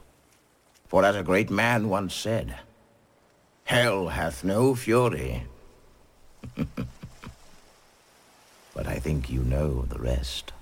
For 0.88 1.04
as 1.04 1.16
a 1.16 1.22
great 1.22 1.50
man 1.50 1.88
once 1.88 2.14
said, 2.14 2.56
hell 3.70 4.08
hath 4.08 4.42
no 4.42 4.74
fury. 4.74 5.44
but 8.74 8.88
I 8.88 8.96
think 8.98 9.30
you 9.30 9.42
know 9.44 9.82
the 9.82 10.00
rest. 10.00 10.52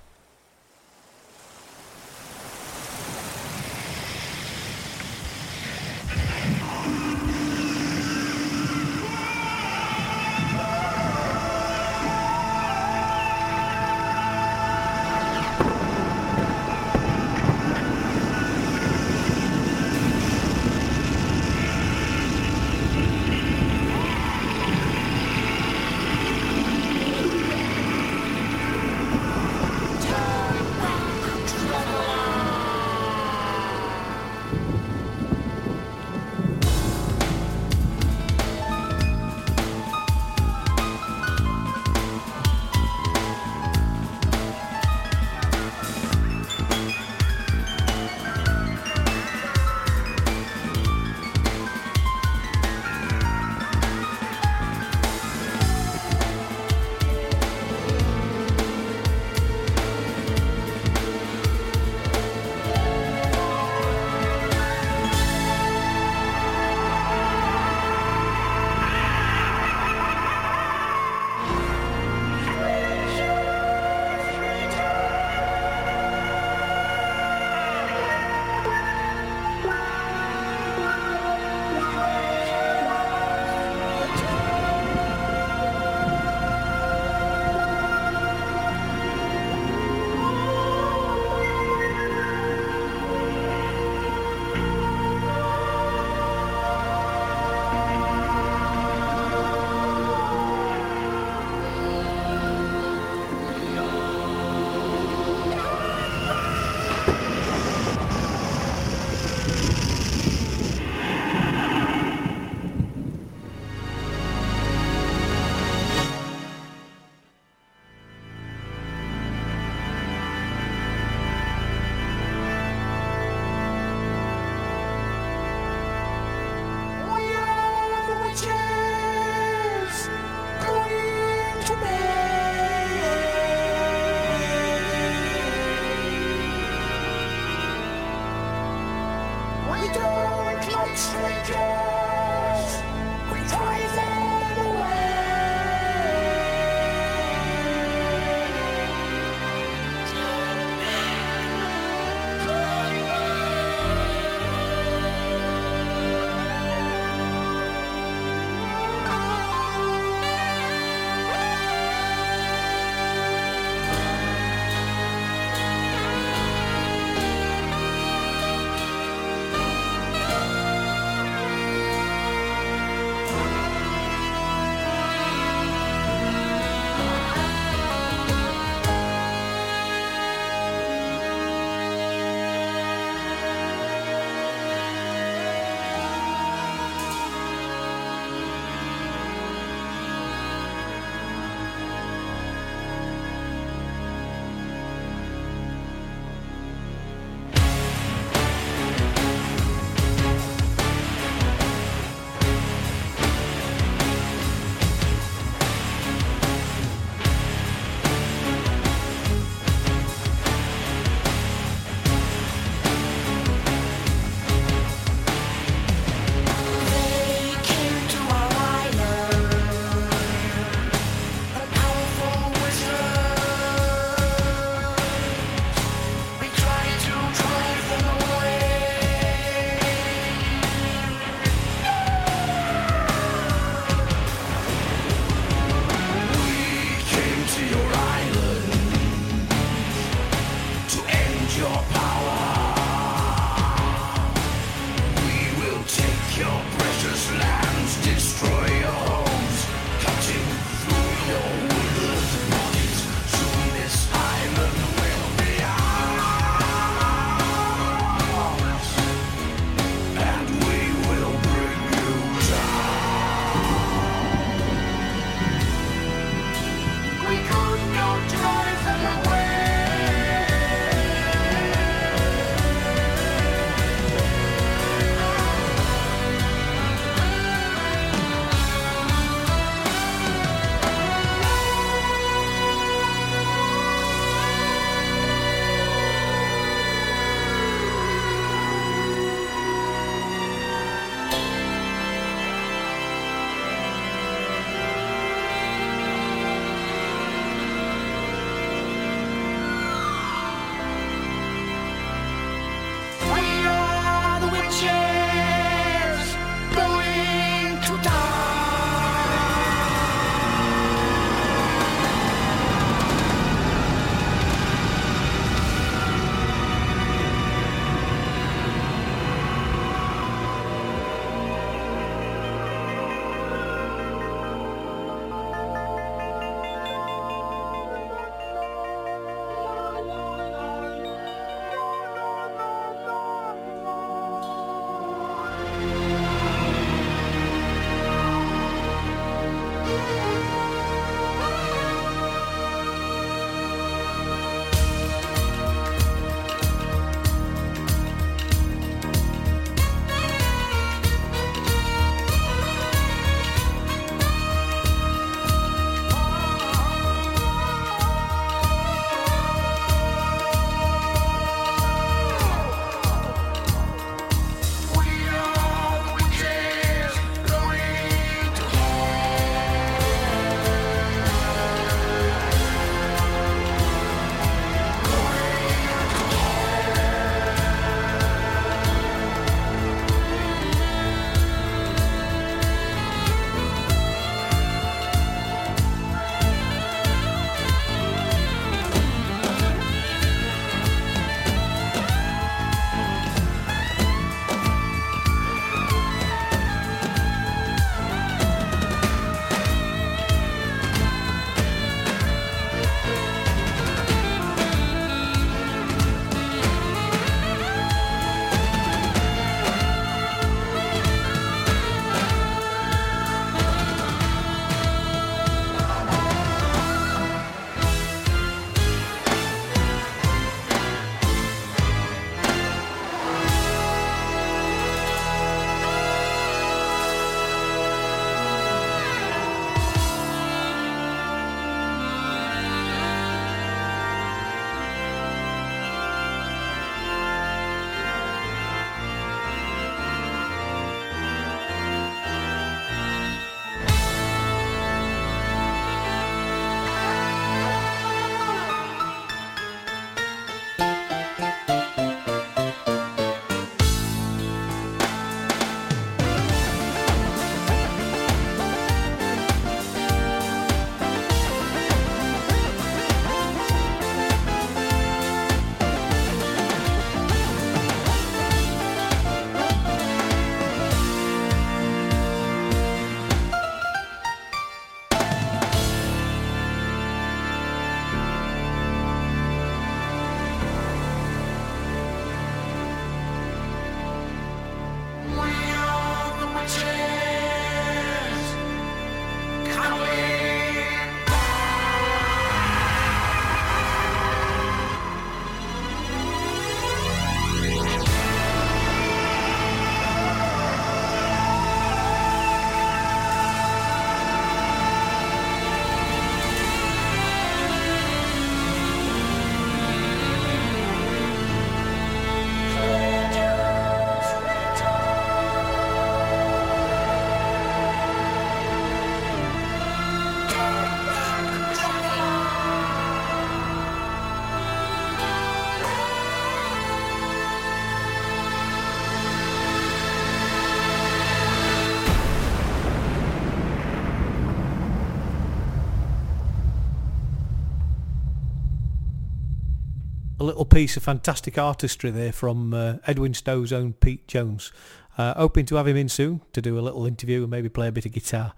Little 540.59 540.77
piece 540.77 540.97
of 540.97 541.05
fantastic 541.05 541.57
artistry 541.57 542.11
there 542.11 542.33
from 542.33 542.75
uh, 542.75 542.95
Edwinstowe's 543.07 543.73
own 543.73 543.93
Pete 543.93 544.27
Jones. 544.27 544.73
Uh, 545.17 545.33
hoping 545.35 545.65
to 545.67 545.77
have 545.77 545.87
him 545.87 545.97
in 545.97 546.09
soon 546.09 546.41
to 546.53 546.61
do 546.61 546.77
a 546.77 546.83
little 546.83 547.07
interview 547.07 547.43
and 547.43 547.51
maybe 547.53 547.69
play 547.69 547.87
a 547.87 547.93
bit 547.93 548.07
of 548.07 548.11
guitar. 548.11 548.55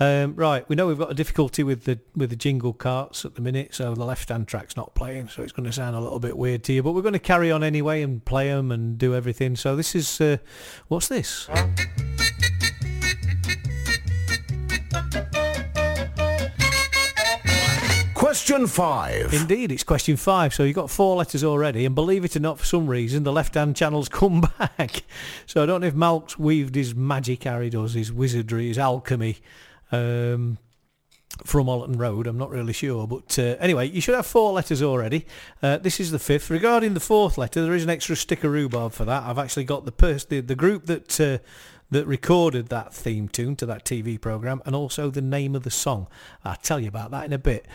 Um, 0.00 0.36
right, 0.36 0.66
we 0.70 0.74
know 0.74 0.86
we've 0.86 0.96
got 0.96 1.10
a 1.10 1.14
difficulty 1.14 1.62
with 1.62 1.84
the 1.84 1.98
with 2.16 2.30
the 2.30 2.36
jingle 2.36 2.72
carts 2.72 3.26
at 3.26 3.34
the 3.34 3.42
minute, 3.42 3.74
so 3.74 3.92
the 3.92 4.06
left 4.06 4.30
hand 4.30 4.48
track's 4.48 4.74
not 4.74 4.94
playing, 4.94 5.28
so 5.28 5.42
it's 5.42 5.52
going 5.52 5.66
to 5.66 5.72
sound 5.72 5.94
a 5.94 6.00
little 6.00 6.18
bit 6.18 6.38
weird 6.38 6.64
to 6.64 6.72
you. 6.72 6.82
But 6.82 6.92
we're 6.92 7.02
going 7.02 7.12
to 7.12 7.18
carry 7.18 7.52
on 7.52 7.62
anyway 7.62 8.00
and 8.00 8.24
play 8.24 8.48
them 8.48 8.72
and 8.72 8.96
do 8.96 9.14
everything. 9.14 9.54
So 9.54 9.76
this 9.76 9.94
is 9.94 10.22
uh, 10.22 10.38
what's 10.88 11.08
this? 11.08 11.50
Question 18.34 18.66
five. 18.66 19.32
Indeed, 19.32 19.70
it's 19.70 19.84
question 19.84 20.16
five. 20.16 20.52
So 20.52 20.64
you've 20.64 20.74
got 20.74 20.90
four 20.90 21.14
letters 21.14 21.44
already, 21.44 21.86
and 21.86 21.94
believe 21.94 22.24
it 22.24 22.34
or 22.34 22.40
not, 22.40 22.58
for 22.58 22.64
some 22.64 22.88
reason, 22.88 23.22
the 23.22 23.30
left-hand 23.30 23.76
channel's 23.76 24.08
come 24.20 24.40
back. 24.58 25.04
So 25.46 25.62
I 25.62 25.66
don't 25.66 25.82
know 25.82 25.86
if 25.86 25.94
Malk's 25.94 26.36
weaved 26.36 26.74
his 26.74 26.96
magic, 26.96 27.44
he 27.44 27.70
does, 27.70 27.94
his 27.94 28.12
wizardry, 28.12 28.66
his 28.66 28.76
alchemy 28.76 29.36
um, 29.92 30.58
from 31.44 31.68
Ollerton 31.68 31.96
Road. 31.96 32.26
I'm 32.26 32.36
not 32.36 32.50
really 32.50 32.72
sure. 32.72 33.06
But 33.06 33.38
uh, 33.38 33.54
anyway, 33.60 33.88
you 33.88 34.00
should 34.00 34.16
have 34.16 34.26
four 34.26 34.52
letters 34.52 34.82
already. 34.82 35.26
Uh, 35.62 35.76
this 35.76 36.00
is 36.00 36.10
the 36.10 36.18
fifth. 36.18 36.50
Regarding 36.50 36.94
the 36.94 36.98
fourth 36.98 37.38
letter, 37.38 37.62
there 37.62 37.76
is 37.76 37.84
an 37.84 37.90
extra 37.90 38.16
sticker 38.16 38.50
rhubarb 38.50 38.94
for 38.94 39.04
that. 39.04 39.22
I've 39.22 39.38
actually 39.38 39.62
got 39.62 39.84
the, 39.84 39.92
pers- 39.92 40.24
the, 40.24 40.40
the 40.40 40.56
group 40.56 40.86
that... 40.86 41.20
Uh, 41.20 41.38
that 41.90 42.06
recorded 42.06 42.68
that 42.68 42.92
theme 42.92 43.28
tune 43.28 43.54
to 43.54 43.66
that 43.66 43.84
TV 43.84 44.20
program 44.20 44.60
and 44.66 44.74
also 44.74 45.10
the 45.10 45.20
name 45.20 45.54
of 45.54 45.62
the 45.62 45.70
song. 45.70 46.08
I'll 46.44 46.56
tell 46.56 46.80
you 46.80 46.88
about 46.88 47.12
that 47.12 47.24
in 47.24 47.32
a 47.32 47.38
bit. 47.38 47.66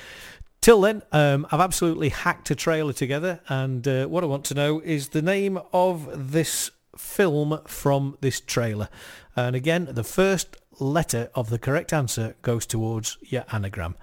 Till 0.61 0.81
then, 0.81 1.03
um, 1.11 1.47
I've 1.51 1.61
absolutely 1.61 2.09
hacked 2.09 2.51
a 2.51 2.55
trailer 2.55 2.91
together, 2.91 3.39
and 3.47 3.87
uh, 3.87 4.07
what 4.07 4.23
I 4.23 4.27
want 4.27 4.43
to 4.45 4.53
know 4.53 4.81
is 4.81 5.09
the 5.09 5.21
name 5.21 5.57
of 5.71 6.31
this 6.33 6.71
film 6.97 7.61
from 7.65 8.17
this 8.19 8.41
trailer. 8.41 8.89
And 9.35 9.55
again, 9.55 9.87
the 9.91 10.03
first 10.03 10.57
letter 10.79 11.29
of 11.33 11.49
the 11.49 11.59
correct 11.59 11.93
answer 11.93 12.35
goes 12.41 12.65
towards 12.65 13.17
your 13.21 13.45
anagram. 13.53 13.95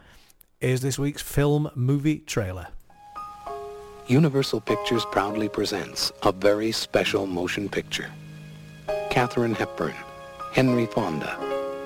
Here's 0.60 0.80
this 0.80 0.98
week's 0.98 1.20
film 1.20 1.70
movie 1.74 2.20
trailer. 2.20 2.68
Universal 4.06 4.62
Pictures 4.62 5.04
proudly 5.12 5.48
presents 5.48 6.10
a 6.22 6.32
very 6.32 6.72
special 6.72 7.26
motion 7.26 7.68
picture. 7.68 8.10
Katharine 9.10 9.54
Hepburn, 9.54 9.94
Henry 10.52 10.86
Fonda, 10.86 11.38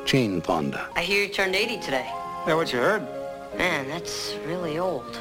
Jane 0.04 0.40
Fonda, 0.40 0.88
I 0.94 1.02
hear 1.02 1.24
you 1.24 1.28
turned 1.32 1.56
80 1.56 1.78
today. 1.78 2.08
That 2.46 2.54
what 2.54 2.72
you 2.72 2.78
heard? 2.78 3.19
Man, 3.56 3.88
that's 3.88 4.34
really 4.46 4.78
old. 4.78 5.18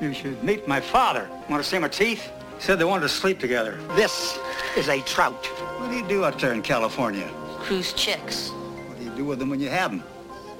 You 0.00 0.12
should 0.14 0.42
meet 0.42 0.66
my 0.66 0.80
father. 0.80 1.28
Want 1.48 1.62
to 1.62 1.68
see 1.68 1.78
my 1.78 1.88
teeth? 1.88 2.30
Said 2.58 2.78
they 2.78 2.84
wanted 2.84 3.02
to 3.02 3.08
sleep 3.08 3.38
together. 3.38 3.78
This 3.94 4.38
is 4.76 4.88
a 4.88 5.00
trout. 5.02 5.46
What 5.78 5.90
do 5.90 5.96
you 5.96 6.06
do 6.06 6.24
out 6.24 6.38
there 6.38 6.52
in 6.52 6.62
California? 6.62 7.28
Cruise 7.58 7.92
chicks. 7.92 8.50
What 8.50 8.98
do 8.98 9.04
you 9.04 9.10
do 9.10 9.24
with 9.24 9.38
them 9.38 9.50
when 9.50 9.60
you 9.60 9.68
have 9.68 9.90
them? 9.90 10.02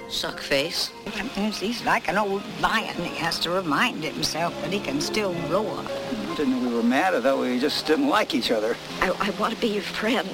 Suck 0.09 0.39
face. 0.39 0.91
He's 1.35 1.83
like 1.85 2.07
an 2.09 2.17
old 2.17 2.43
lion. 2.59 2.95
He 2.95 3.15
has 3.15 3.39
to 3.39 3.49
remind 3.49 4.03
himself 4.03 4.53
that 4.61 4.71
he 4.71 4.79
can 4.79 5.01
still 5.01 5.33
roar. 5.49 5.79
I 5.79 6.35
didn't 6.35 6.51
know 6.51 6.69
we 6.69 6.75
were 6.75 6.83
mad. 6.83 7.15
I 7.15 7.21
thought 7.21 7.39
we 7.39 7.59
just 7.59 7.87
didn't 7.87 8.09
like 8.09 8.35
each 8.35 8.51
other. 8.51 8.75
I, 9.01 9.11
I 9.19 9.29
want 9.39 9.55
to 9.55 9.59
be 9.59 9.67
your 9.67 9.81
friend. 9.81 10.27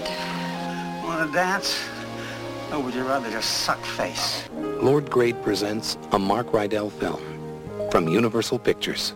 Want 1.03 1.29
to 1.29 1.33
dance? 1.33 1.79
Or 2.71 2.79
would 2.79 2.93
you 2.93 3.03
rather 3.03 3.31
just 3.31 3.49
suck 3.65 3.83
face? 3.83 4.47
Lord 4.53 5.09
Grade 5.09 5.41
presents 5.41 5.97
a 6.11 6.19
Mark 6.19 6.47
Rydell 6.47 6.91
film 6.91 7.21
from 7.91 8.07
Universal 8.07 8.59
Pictures. 8.59 9.13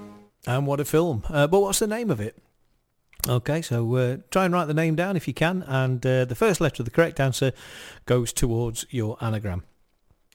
And 0.47 0.65
what 0.65 0.79
a 0.79 0.85
film. 0.85 1.23
Uh, 1.29 1.47
but 1.47 1.61
what's 1.61 1.79
the 1.79 1.87
name 1.87 2.09
of 2.09 2.19
it? 2.19 2.37
Okay, 3.29 3.61
so 3.61 3.95
uh, 3.95 4.17
try 4.31 4.45
and 4.45 4.53
write 4.53 4.65
the 4.65 4.73
name 4.73 4.95
down 4.95 5.15
if 5.15 5.27
you 5.27 5.33
can, 5.33 5.63
and 5.63 6.05
uh, 6.05 6.25
the 6.25 6.35
first 6.35 6.59
letter 6.59 6.81
of 6.81 6.85
the 6.85 6.91
correct 6.91 7.19
answer 7.21 7.53
goes 8.05 8.33
towards 8.33 8.85
your 8.89 9.17
anagram. 9.21 9.63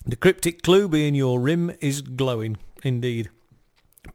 The 0.06 0.16
cryptic 0.16 0.62
clue 0.62 0.88
being 0.88 1.14
your 1.14 1.38
rim 1.38 1.72
is 1.80 2.00
glowing, 2.00 2.56
indeed. 2.82 3.28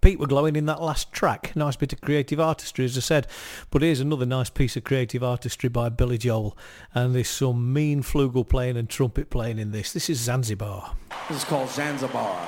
Pete 0.01 0.19
were 0.19 0.27
glowing 0.27 0.55
in 0.55 0.65
that 0.65 0.81
last 0.81 1.11
track. 1.11 1.55
Nice 1.55 1.75
bit 1.75 1.93
of 1.93 2.01
creative 2.01 2.39
artistry, 2.39 2.85
as 2.85 2.97
I 2.97 3.01
said. 3.01 3.27
But 3.71 3.81
here's 3.81 3.99
another 3.99 4.25
nice 4.25 4.49
piece 4.49 4.75
of 4.75 4.83
creative 4.83 5.23
artistry 5.23 5.69
by 5.69 5.89
Billy 5.89 6.17
Joel. 6.17 6.57
And 6.93 7.15
there's 7.15 7.29
some 7.29 7.73
mean 7.73 8.03
flugel 8.03 8.47
playing 8.47 8.77
and 8.77 8.89
trumpet 8.89 9.29
playing 9.29 9.59
in 9.59 9.71
this. 9.71 9.93
This 9.93 10.09
is 10.09 10.19
Zanzibar. 10.19 10.95
This 11.29 11.37
is 11.37 11.43
called 11.45 11.69
Zanzibar. 11.69 12.47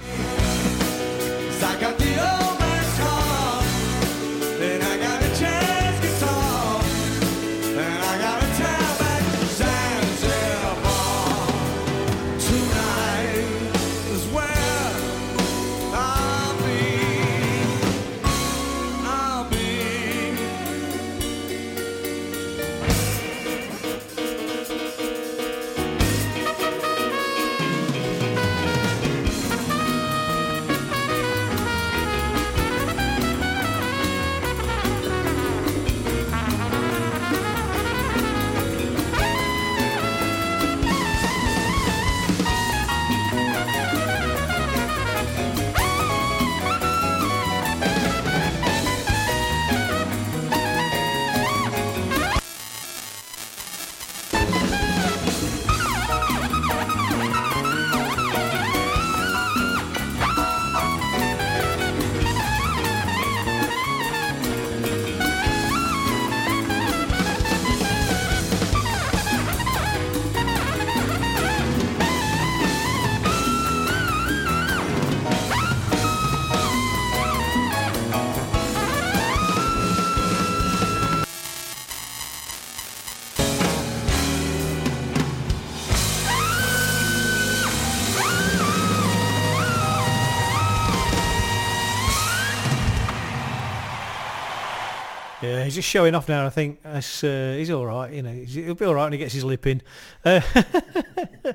he's 95.71 95.75
just 95.77 95.89
showing 95.89 96.15
off 96.15 96.27
now. 96.27 96.45
I 96.45 96.49
think 96.49 96.79
uh, 96.83 96.99
he's 96.99 97.69
all 97.71 97.85
right. 97.85 98.11
You 98.11 98.21
know, 98.21 98.31
he'll 98.33 98.75
be 98.75 98.85
all 98.85 98.95
right 98.95 99.05
when 99.05 99.13
he 99.13 99.19
gets 99.19 99.33
his 99.33 99.45
lip 99.45 99.65
in. 99.65 99.81
Uh, 100.25 100.41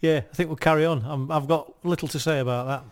yeah, 0.00 0.18
I 0.18 0.34
think 0.34 0.48
we'll 0.50 0.56
carry 0.56 0.84
on. 0.84 1.02
i 1.30 1.36
I've 1.36 1.48
got 1.48 1.72
little 1.84 2.08
to 2.08 2.18
say 2.18 2.40
about 2.40 2.66
that. 2.66 2.84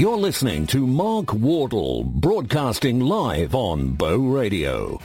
You're 0.00 0.16
listening 0.16 0.66
to 0.68 0.86
Mark 0.86 1.34
Wardle, 1.34 2.04
broadcasting 2.04 3.00
live 3.00 3.54
on 3.54 3.92
Bow 3.96 4.16
Radio. 4.16 4.98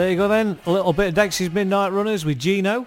There 0.00 0.10
you 0.10 0.16
go 0.16 0.28
then. 0.28 0.58
A 0.64 0.70
little 0.70 0.94
bit 0.94 1.08
of 1.08 1.14
Dexys 1.14 1.52
Midnight 1.52 1.92
Runners 1.92 2.24
with 2.24 2.38
Geno. 2.38 2.86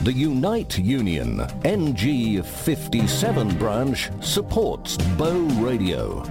The 0.00 0.14
Unite 0.14 0.78
Union 0.78 1.40
NG57 1.60 3.58
branch 3.58 4.08
supports 4.22 4.96
Bow 5.18 5.40
Radio. 5.60 6.22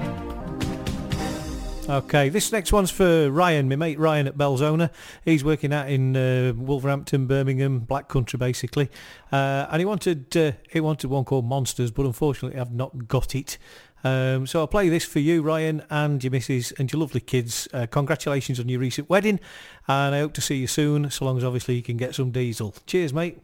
Okay, 1.88 2.30
this 2.30 2.52
next 2.52 2.74
one's 2.74 2.90
for 2.90 3.30
Ryan, 3.30 3.70
my 3.70 3.76
mate 3.76 4.00
Ryan 4.00 4.26
at 4.26 4.36
Belzona. 4.38 4.90
He's 5.24 5.44
working 5.44 5.72
out 5.72 5.88
in 5.88 6.16
uh, 6.16 6.54
Wolverhampton, 6.56 7.28
Birmingham, 7.28 7.82
Black 7.82 8.08
Country 8.08 8.38
basically, 8.38 8.90
uh, 9.32 9.68
and 9.70 9.80
he 9.80 9.86
wanted 9.86 10.36
uh, 10.36 10.54
he 10.72 10.80
wanted 10.80 11.12
one 11.12 11.26
called 11.26 11.46
Monsters, 11.46 11.92
but 11.92 12.08
unfortunately 12.08 12.60
I've 12.60 12.74
not 12.74 13.08
got 13.08 13.36
it. 13.36 13.60
Um, 14.04 14.48
so 14.48 14.60
I'll 14.60 14.68
play 14.68 14.90
this 14.90 15.06
for 15.06 15.20
you, 15.20 15.42
Ryan, 15.42 15.84
and 15.90 16.24
your 16.24 16.32
missus 16.32 16.72
and 16.74 16.92
your 16.92 17.00
lovely 17.00 17.22
kids. 17.22 17.68
Uh, 17.74 17.86
congratulations 17.86 18.60
on 18.60 18.70
your 18.70 18.80
recent 18.80 19.10
wedding, 19.10 19.40
and 19.88 20.16
I 20.16 20.20
hope 20.20 20.34
to 20.34 20.42
see 20.42 20.56
you 20.56 20.68
soon. 20.68 21.10
So 21.10 21.26
long 21.26 21.38
as 21.38 21.44
obviously 21.44 21.76
you 21.76 21.84
can 21.84 21.98
get 21.98 22.16
some 22.16 22.32
diesel. 22.32 22.74
Cheers, 22.86 23.14
mate. 23.14 23.38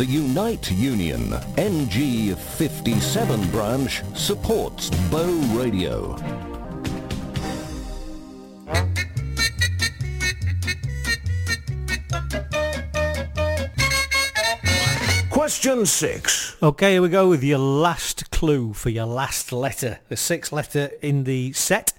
The 0.00 0.06
Unite 0.06 0.72
Union 0.72 1.28
NG57 1.58 3.50
branch 3.50 4.02
supports 4.14 4.88
Bow 5.10 5.30
Radio. 5.52 6.16
Question 15.28 15.84
six. 15.84 16.56
Okay, 16.62 16.92
here 16.92 17.02
we 17.02 17.10
go 17.10 17.28
with 17.28 17.44
your 17.44 17.58
last 17.58 18.30
clue 18.30 18.72
for 18.72 18.88
your 18.88 19.04
last 19.04 19.52
letter. 19.52 19.98
The 20.08 20.16
sixth 20.16 20.50
letter 20.50 20.92
in 21.02 21.24
the 21.24 21.52
set. 21.52 21.92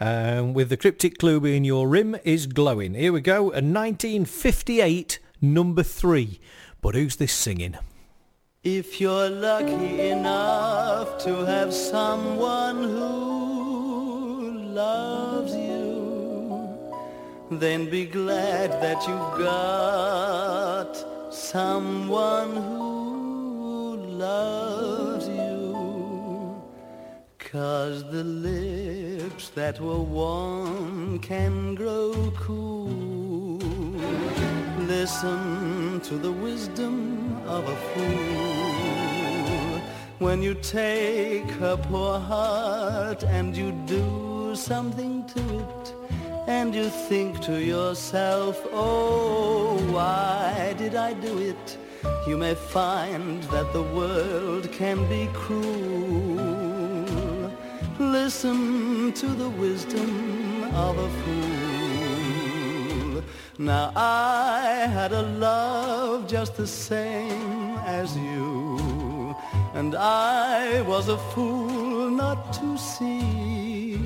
Um, 0.00 0.54
with 0.54 0.70
the 0.70 0.76
cryptic 0.76 1.18
clue 1.18 1.38
being 1.38 1.62
your 1.62 1.86
rim 1.86 2.16
is 2.24 2.48
glowing. 2.48 2.94
Here 2.94 3.12
we 3.12 3.20
go. 3.20 3.42
A 3.42 3.62
1958 3.62 5.20
number 5.40 5.84
three. 5.84 6.40
But 6.84 6.94
who's 6.96 7.16
this 7.16 7.32
singing? 7.32 7.78
If 8.62 9.00
you're 9.00 9.30
lucky 9.30 10.10
enough 10.10 11.16
to 11.24 11.46
have 11.46 11.72
someone 11.72 12.84
who 12.84 14.52
loves 14.68 15.56
you, 15.56 16.76
then 17.50 17.88
be 17.88 18.04
glad 18.04 18.70
that 18.82 19.00
you've 19.08 19.38
got 19.38 20.92
someone 21.32 22.54
who 22.54 23.96
loves 24.26 25.26
you. 25.26 26.62
Cause 27.38 28.04
the 28.10 28.24
lips 28.24 29.48
that 29.60 29.80
were 29.80 30.04
warm 30.20 31.18
can 31.20 31.74
grow 31.74 32.30
cool. 32.36 33.13
Listen 34.86 36.00
to 36.02 36.16
the 36.16 36.30
wisdom 36.30 37.36
of 37.46 37.66
a 37.66 37.76
fool. 37.94 39.80
When 40.18 40.42
you 40.42 40.54
take 40.54 41.50
her 41.52 41.76
poor 41.76 42.18
heart 42.18 43.24
and 43.24 43.56
you 43.56 43.72
do 43.86 44.54
something 44.54 45.24
to 45.24 45.40
it, 45.60 45.94
and 46.46 46.74
you 46.74 46.90
think 47.08 47.40
to 47.42 47.62
yourself, 47.62 48.60
oh, 48.72 49.78
why 49.90 50.74
did 50.76 50.94
I 50.94 51.14
do 51.14 51.38
it? 51.38 51.78
You 52.26 52.36
may 52.36 52.54
find 52.54 53.42
that 53.44 53.72
the 53.72 53.82
world 53.82 54.70
can 54.70 55.08
be 55.08 55.30
cruel. 55.32 56.74
Listen 57.98 59.12
to 59.14 59.28
the 59.28 59.48
wisdom 59.48 60.64
of 60.74 60.98
a 60.98 61.08
fool. 61.08 61.63
Now 63.58 63.92
I 63.94 64.88
had 64.92 65.12
a 65.12 65.22
love 65.22 66.26
just 66.26 66.56
the 66.56 66.66
same 66.66 67.78
as 67.86 68.16
you, 68.16 69.36
and 69.74 69.94
I 69.94 70.80
was 70.80 71.08
a 71.08 71.16
fool 71.16 72.10
not 72.10 72.52
to 72.54 72.76
see. 72.76 73.96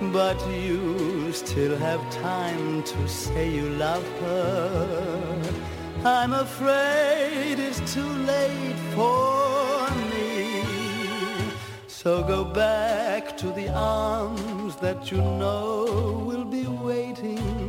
But 0.00 0.40
you 0.48 1.30
still 1.34 1.76
have 1.76 2.00
time 2.10 2.82
to 2.82 3.08
say 3.08 3.50
you 3.50 3.68
love 3.70 4.06
her. 4.20 5.42
I'm 6.02 6.32
afraid 6.32 7.58
it's 7.58 7.92
too 7.92 8.08
late 8.24 8.80
for 8.94 9.86
me. 10.14 10.64
So 11.88 12.22
go 12.22 12.44
back 12.44 13.36
to 13.36 13.48
the 13.48 13.68
arms 13.68 14.76
that 14.76 15.12
you 15.12 15.18
know 15.18 16.24
will 16.26 16.46
be 16.46 16.66
waiting. 16.66 17.59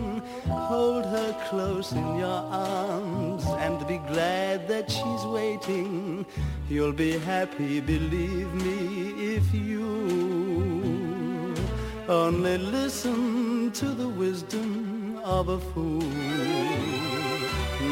Hold 0.72 1.06
her 1.06 1.34
close 1.50 1.92
in 1.92 2.16
your 2.16 2.42
arms 2.50 3.44
and 3.60 3.86
be 3.90 3.98
glad 4.14 4.70
that 4.70 4.90
she's 4.90 5.24
waiting. 5.26 6.26
You'll 6.70 6.94
be 6.94 7.18
happy, 7.18 7.82
believe 7.82 8.54
me, 8.54 9.36
if 9.36 9.54
you 9.54 9.90
only 12.08 12.58
listen 12.58 13.74
to 13.74 13.88
the 13.88 14.08
wisdom 14.08 15.20
of 15.26 15.50
a 15.50 15.60
fool. 15.60 16.08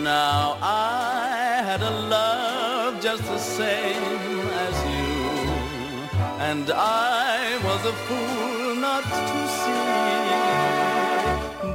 Now 0.02 0.58
I 0.62 1.62
had 1.70 1.82
a 1.82 1.94
love 2.16 3.02
just 3.02 3.24
the 3.26 3.40
same 3.40 4.48
as 4.68 4.76
you, 4.94 5.20
and 6.50 6.72
I 6.72 7.58
was 7.68 7.82
a 7.94 7.96
fool 8.08 8.76
not 8.76 9.04
to 9.04 9.40
see. 9.60 10.00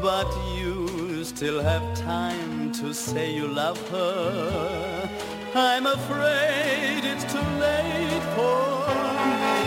But 0.01 0.29
still 1.37 1.61
have 1.61 1.83
time 1.95 2.71
to 2.71 2.95
say 2.95 3.35
you 3.35 3.49
love 3.49 3.81
her. 3.89 5.11
I'm 5.53 5.85
afraid 5.85 7.01
it's 7.03 7.25
too 7.25 7.49
late 7.59 8.27
for 8.37 8.87
me. 9.43 9.65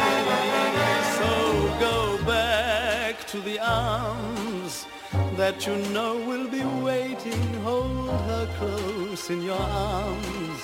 So 1.18 1.32
go 1.78 2.24
back 2.26 3.28
to 3.28 3.42
the 3.42 3.60
arms 3.60 4.86
that 5.36 5.68
you 5.68 5.76
know 5.92 6.16
will 6.26 6.48
be 6.48 6.64
waiting. 6.64 7.44
Hold 7.66 8.12
her 8.30 8.48
close 8.58 9.30
in 9.30 9.42
your 9.42 9.60
arms 9.60 10.64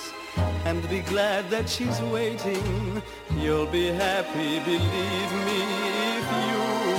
and 0.64 0.88
be 0.90 1.02
glad 1.02 1.50
that 1.50 1.68
she's 1.68 2.00
waiting. 2.18 3.04
You'll 3.38 3.72
be 3.82 3.88
happy, 3.88 4.60
believe 4.60 5.32
me, 5.48 5.60
if 6.18 6.28
you 6.48 6.93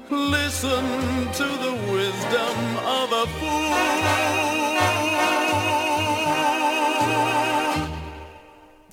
Listen 0.09 0.85
to 1.34 1.45
the 1.45 1.73
wisdom 1.91 2.77
of 2.85 3.11
a 3.11 3.26
fool. 3.39 4.41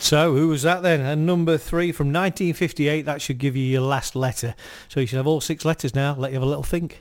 So, 0.08 0.34
who 0.34 0.48
was 0.48 0.62
that 0.62 0.82
then? 0.82 1.00
And 1.00 1.26
number 1.26 1.58
three 1.58 1.92
from 1.92 2.06
1958, 2.06 3.02
that 3.02 3.20
should 3.20 3.36
give 3.36 3.56
you 3.56 3.64
your 3.64 3.82
last 3.82 4.16
letter. 4.16 4.54
So 4.88 5.00
you 5.00 5.06
should 5.06 5.18
have 5.18 5.26
all 5.26 5.42
six 5.42 5.66
letters 5.66 5.94
now. 5.94 6.14
Let 6.14 6.30
you 6.30 6.36
have 6.36 6.42
a 6.42 6.46
little 6.46 6.62
think. 6.62 6.98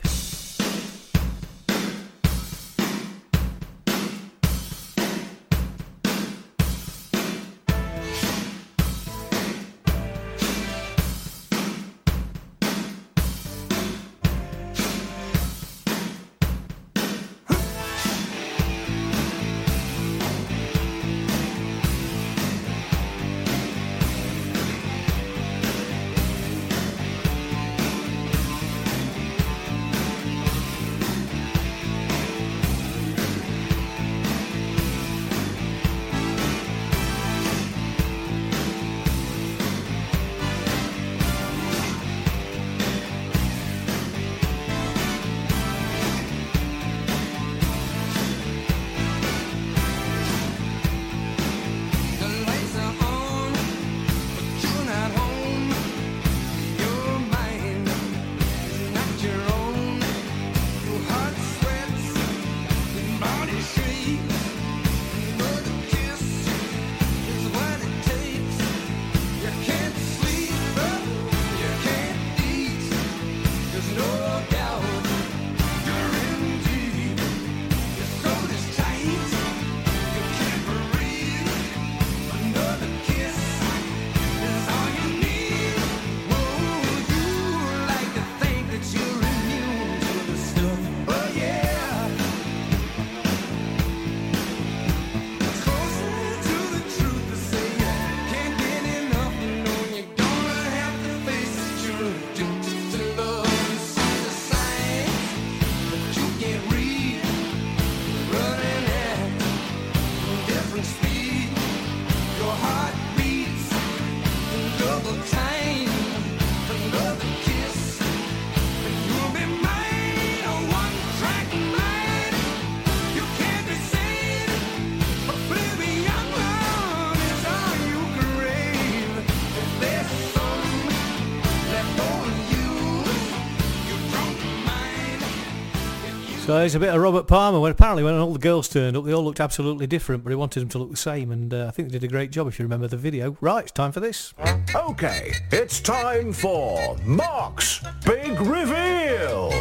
So 136.47 136.53
there's 136.53 136.75
a 136.75 136.79
bit 136.79 136.95
of 136.95 137.01
Robert 137.01 137.27
Palmer. 137.27 137.59
When 137.59 137.73
apparently 137.73 138.03
when 138.05 138.13
all 138.13 138.31
the 138.31 138.39
girls 138.39 138.69
turned 138.69 138.95
up, 138.95 139.03
they 139.03 139.11
all 139.11 139.25
looked 139.25 139.41
absolutely 139.41 139.85
different, 139.85 140.23
but 140.23 140.29
he 140.29 140.35
wanted 140.37 140.61
them 140.61 140.69
to 140.69 140.77
look 140.77 140.89
the 140.89 140.95
same, 140.95 141.29
and 141.29 141.53
uh, 141.53 141.65
I 141.67 141.71
think 141.71 141.89
they 141.89 141.99
did 141.99 142.05
a 142.05 142.07
great 142.09 142.31
job. 142.31 142.47
If 142.47 142.57
you 142.57 142.63
remember 142.63 142.87
the 142.87 142.95
video, 142.95 143.35
right? 143.41 143.63
It's 143.63 143.73
time 143.73 143.91
for 143.91 143.99
this. 143.99 144.33
Okay, 144.73 145.33
it's 145.51 145.81
time 145.81 146.31
for 146.31 146.95
Mark's 147.03 147.81
Big 148.05 148.39
Reveal. 148.39 149.51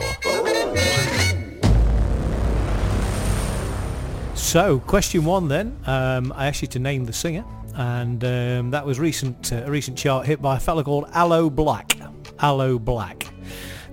So, 4.36 4.78
question 4.78 5.24
one 5.24 5.48
then. 5.48 5.76
Um, 5.86 6.32
I 6.36 6.46
asked 6.46 6.62
you 6.62 6.68
to 6.68 6.78
name 6.78 7.04
the 7.04 7.12
singer, 7.12 7.44
and 7.74 8.22
um, 8.22 8.70
that 8.70 8.86
was 8.86 9.00
recent 9.00 9.52
uh, 9.52 9.64
a 9.66 9.70
recent 9.72 9.98
chart 9.98 10.24
hit 10.24 10.40
by 10.40 10.58
a 10.58 10.60
fella 10.60 10.84
called 10.84 11.06
Aloe 11.12 11.50
Blacc. 11.50 12.00
Aloe 12.38 12.78
Blacc. 12.78 13.25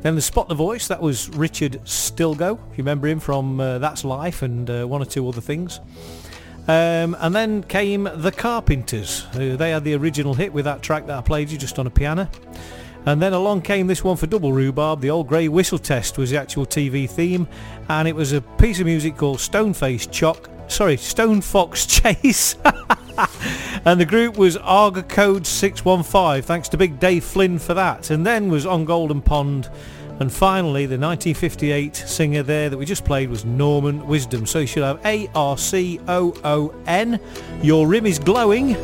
Then 0.04 0.16
the 0.16 0.22
Spot 0.22 0.50
the 0.50 0.56
Voice, 0.56 0.90
that 0.90 1.02
was 1.02 1.30
Richard 1.30 1.80
Stilgoe. 1.86 2.60
If 2.72 2.78
you 2.78 2.84
remember 2.84 3.08
him 3.08 3.22
from 3.22 3.62
uh, 3.62 3.80
That's 3.80 4.04
Life 4.04 4.42
and 4.42 4.70
uh, 4.70 4.86
one 4.86 5.02
or 5.02 5.06
two 5.06 5.26
other 5.30 5.40
things. 5.40 5.80
Um, 6.68 7.16
and 7.22 7.34
then 7.34 7.64
came 7.64 8.10
The 8.14 8.34
Carpenters. 8.34 9.26
Uh, 9.34 9.56
they 9.56 9.72
had 9.72 9.86
the 9.86 9.94
original 9.96 10.34
hit 10.34 10.52
with 10.52 10.66
that 10.66 10.82
track 10.82 11.08
that 11.08 11.18
I 11.18 11.22
played 11.22 11.50
you 11.50 11.58
just 11.58 11.80
on 11.80 11.88
a 11.88 11.90
piano. 11.90 12.30
And 13.06 13.22
then 13.22 13.32
along 13.32 13.62
came 13.62 13.88
this 13.88 14.04
one 14.04 14.18
for 14.18 14.28
Double 14.28 14.52
Rhubarb. 14.52 15.00
The 15.00 15.10
Old 15.10 15.30
Grey 15.30 15.48
Whistle 15.48 15.80
Test 15.80 16.18
was 16.18 16.32
the 16.32 16.38
actual 16.38 16.66
TV 16.66 17.10
theme. 17.10 17.48
And 17.88 18.06
it 18.06 18.16
was 18.16 18.34
a 18.34 18.42
piece 18.42 18.82
of 18.82 18.86
music 18.86 19.16
called 19.16 19.38
Stoneface 19.38 20.12
Chock. 20.12 20.50
Sorry, 20.68 20.98
Stone 20.98 21.40
Fox 21.42 21.86
Chase. 21.88 22.58
and 23.86 24.00
the 24.00 24.06
group 24.06 24.38
was 24.38 24.58
Area 24.58 25.04
Code 25.04 25.46
615. 25.46 26.42
Thanks 26.42 26.70
to 26.70 26.78
Big 26.78 27.00
Dave 27.00 27.24
Flynn 27.24 27.60
for 27.60 27.74
that. 27.74 28.10
And 28.10 28.26
then 28.26 28.50
was 28.50 28.66
On 28.66 28.86
Golden 28.86 29.22
Pond. 29.22 29.70
And 30.20 30.32
finally, 30.32 30.86
the 30.86 30.98
1958 30.98 31.96
singer 31.96 32.44
there 32.44 32.70
that 32.70 32.78
we 32.78 32.86
just 32.86 33.04
played 33.04 33.30
was 33.30 33.46
Norman 33.46 34.06
Wisdom. 34.08 34.46
So 34.46 34.60
you 34.60 34.68
should 34.68 34.84
have 34.84 35.04
A-R-C-O-O-N. 35.06 35.60
Your 37.62 37.88
rim 37.88 38.06
is 38.06 38.20
glowing. 38.20 38.78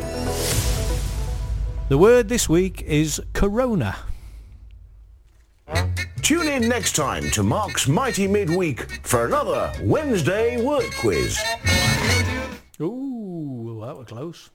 The 1.90 1.98
word 1.98 2.30
this 2.30 2.50
week 2.50 2.82
is 2.84 3.22
Corona. 3.34 3.96
Tune 6.22 6.48
in 6.48 6.68
next 6.68 6.96
time 6.96 7.30
to 7.32 7.42
Mark's 7.42 7.88
Mighty 7.88 8.28
Midweek 8.28 8.88
for 9.04 9.26
another 9.26 9.72
Wednesday 9.82 10.64
word 10.64 10.92
quiz. 11.00 11.40
Ooh, 12.82 13.82
that 13.86 13.98
was 13.98 14.06
close. 14.08 14.50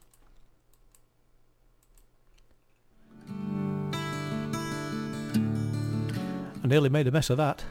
I 6.63 6.67
nearly 6.67 6.89
made 6.89 7.05
a 7.05 7.11
mess 7.11 7.29
of 7.29 7.37
that. 7.37 7.63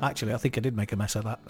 Actually, 0.00 0.34
I 0.34 0.36
think 0.36 0.56
I 0.56 0.60
did 0.60 0.76
make 0.76 0.92
a 0.92 0.96
mess 0.96 1.16
of 1.16 1.24
that. 1.24 1.40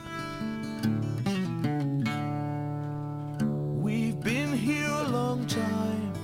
We've 3.82 4.18
been 4.18 4.56
here 4.56 4.89
a 4.89 5.09
long 5.09 5.47
time. 5.47 6.14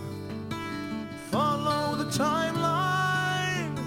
Follow 1.30 1.96
the 1.96 2.04
timeline 2.04 3.78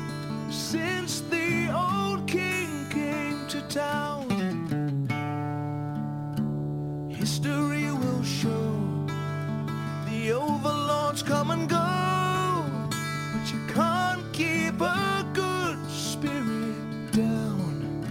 since 0.51 1.21
the 1.21 1.71
old 1.75 2.27
king 2.27 2.87
came 2.91 3.47
to 3.47 3.61
town. 3.61 4.00
History 7.21 7.85
will 7.91 8.23
show 8.23 9.05
the 10.09 10.31
overlords 10.31 11.21
come 11.21 11.51
and 11.51 11.69
go, 11.69 12.65
but 12.89 13.53
you 13.53 13.59
can't 13.71 14.33
keep 14.33 14.81
a 14.81 15.23
good 15.31 15.77
spirit 15.87 17.11
down. 17.11 18.03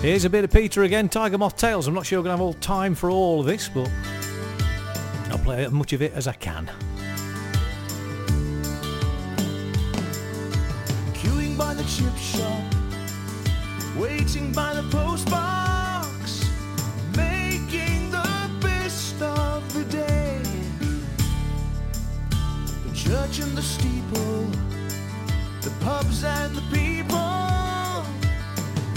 Here's 0.00 0.24
a 0.24 0.30
bit 0.30 0.44
of 0.44 0.52
Peter 0.52 0.84
again, 0.84 1.08
Tiger 1.08 1.38
Moth 1.38 1.56
Tales. 1.56 1.88
I'm 1.88 1.94
not 1.94 2.06
sure 2.06 2.20
we're 2.20 2.22
going 2.22 2.38
to 2.38 2.44
have 2.44 2.46
all 2.46 2.54
time 2.54 2.94
for 2.94 3.10
all 3.10 3.40
of 3.40 3.46
this, 3.46 3.68
but 3.68 3.90
I'll 5.30 5.38
play 5.38 5.64
as 5.64 5.72
much 5.72 5.92
of 5.92 6.02
it 6.02 6.12
as 6.12 6.28
I 6.28 6.34
can. 6.34 6.70
Queuing 11.14 11.58
by 11.58 11.74
the 11.74 11.82
chip 11.82 12.16
shop, 12.16 12.62
waiting 13.98 14.52
by 14.52 14.72
the 14.74 14.82
post 14.90 15.28
box, 15.28 16.48
making 17.16 18.10
the 18.10 18.50
best 18.60 19.20
of 19.20 19.60
the 19.74 19.84
day. 19.84 20.40
The 22.86 22.94
church 22.94 23.40
and 23.40 23.56
the 23.56 23.62
steeple, 23.62 24.46
the 25.62 25.72
pubs 25.80 26.22
and 26.22 26.54
the 26.54 26.62
people, 26.70 28.04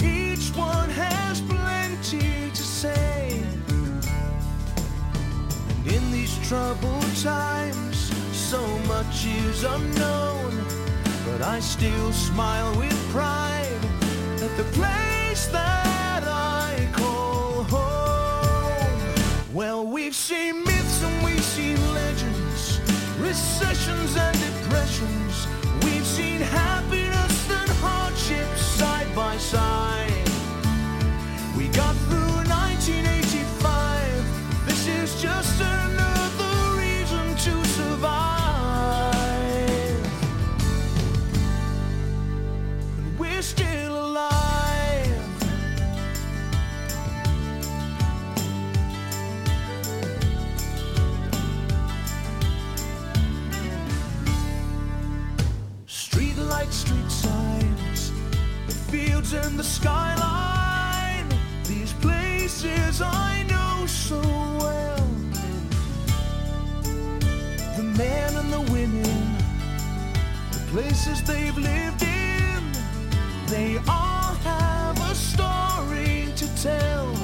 each 0.06 0.54
one 0.56 0.88
has 0.90 1.40
plenty 1.40 2.50
to 2.50 2.62
say. 2.62 3.42
And 5.68 5.86
in 5.86 6.12
these 6.12 6.38
troubled 6.48 7.16
times, 7.16 8.12
so 8.32 8.64
much 8.86 9.26
is 9.26 9.64
unknown. 9.64 10.64
But 11.26 11.42
I 11.42 11.58
still 11.58 12.12
smile 12.12 12.76
with 12.76 12.96
pride 13.10 14.01
the 14.48 14.64
place 14.64 15.46
that 15.46 16.24
I 16.24 16.88
call 16.92 17.62
home. 17.64 19.54
Well, 19.54 19.86
we've 19.86 20.14
seen 20.14 20.64
myths 20.64 21.02
and 21.04 21.24
we've 21.24 21.44
seen 21.44 21.76
legends, 21.94 22.80
recessions 23.20 24.16
and 24.16 24.36
depressions. 24.40 25.46
We've 25.84 26.06
seen 26.06 26.40
happiness 26.40 27.50
and 27.50 27.70
hardship 27.80 28.48
side 28.56 29.14
by 29.14 29.36
side. 29.36 30.21
And 59.34 59.58
the 59.58 59.64
skyline. 59.64 61.28
These 61.64 61.92
places 61.94 63.00
I 63.00 63.44
know 63.48 63.86
so 63.86 64.20
well. 64.20 65.06
The 67.76 67.82
men 67.82 68.36
and 68.36 68.52
the 68.52 68.60
women, 68.72 69.36
the 70.52 70.58
places 70.70 71.22
they've 71.22 71.56
lived 71.56 72.02
in, 72.02 72.62
they 73.46 73.78
all 73.88 74.34
have 74.44 74.98
a 75.10 75.14
story 75.14 76.28
to 76.36 76.46
tell. 76.62 77.14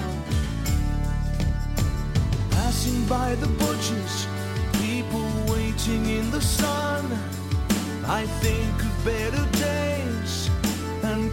Passing 2.51 3.05
by 3.05 3.35
the 3.35 3.49
butchers, 3.63 4.27
people 4.81 5.29
waiting 5.47 6.07
in 6.07 6.31
the 6.31 6.41
sun. 6.41 7.05
I 8.07 8.25
think 8.41 8.75
of 8.83 9.05
better 9.05 9.45
days 9.59 10.49
and 11.03 11.31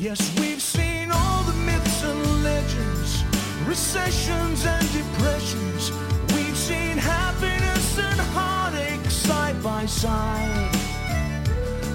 Yes, 0.00 0.32
we've 0.40 0.62
seen 0.62 1.10
all 1.12 1.42
the 1.42 1.52
myths 1.52 2.02
and 2.02 2.42
legends, 2.42 3.22
recessions 3.66 4.64
and 4.64 4.92
depressions. 4.94 5.92
We've 6.32 6.56
seen 6.56 6.96
happiness 6.96 7.98
and 7.98 8.18
heartache 8.32 9.10
side 9.10 9.62
by 9.62 9.84
side. 9.84 10.74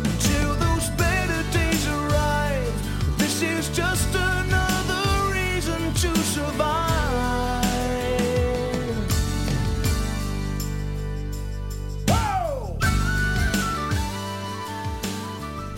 Until 0.04 0.54
those 0.54 0.88
better 0.92 1.52
days 1.52 1.88
arrive, 1.88 3.18
this 3.18 3.42
is 3.42 3.76
just 3.76 4.08
another 4.10 4.25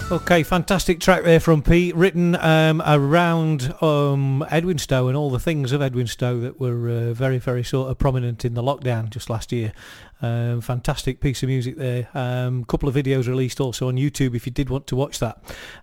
Okay, 0.09 0.41
fantastic 0.43 1.01
track 1.01 1.25
there 1.25 1.41
from 1.41 1.61
Pete, 1.61 1.93
written 1.93 2.37
um, 2.37 2.81
around 2.85 3.73
um, 3.81 4.45
Edwinstowe 4.49 5.09
and 5.09 5.17
all 5.17 5.29
the 5.29 5.39
things 5.39 5.73
of 5.73 5.81
Edwinstowe 5.81 6.41
that 6.43 6.61
were 6.61 6.89
uh, 6.89 7.13
very, 7.13 7.39
very 7.39 7.61
sort 7.61 7.91
of 7.91 7.97
prominent 7.97 8.45
in 8.45 8.53
the 8.53 8.63
lockdown 8.63 9.09
just 9.09 9.29
last 9.29 9.51
year. 9.51 9.73
Um, 10.21 10.61
fantastic 10.61 11.19
piece 11.19 11.43
of 11.43 11.49
music 11.49 11.75
there. 11.75 12.07
A 12.15 12.19
um, 12.19 12.63
couple 12.63 12.87
of 12.87 12.95
videos 12.95 13.27
released 13.27 13.59
also 13.59 13.89
on 13.89 13.97
YouTube 13.97 14.33
if 14.33 14.45
you 14.45 14.51
did 14.53 14.69
want 14.69 14.87
to 14.87 14.95
watch 14.95 15.19
that. 15.19 15.39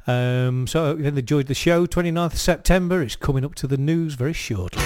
Um, 0.06 0.66
so 0.66 0.82
I 0.82 0.86
hope 0.86 1.01
you 1.01 1.05
enjoyed 1.05 1.46
the 1.46 1.55
show. 1.55 1.84
29th 1.84 2.32
of 2.32 2.38
September, 2.38 3.02
it's 3.02 3.16
coming 3.16 3.44
up 3.44 3.55
to 3.56 3.66
the 3.66 3.76
news 3.76 4.14
very 4.14 4.32
shortly. 4.32 4.82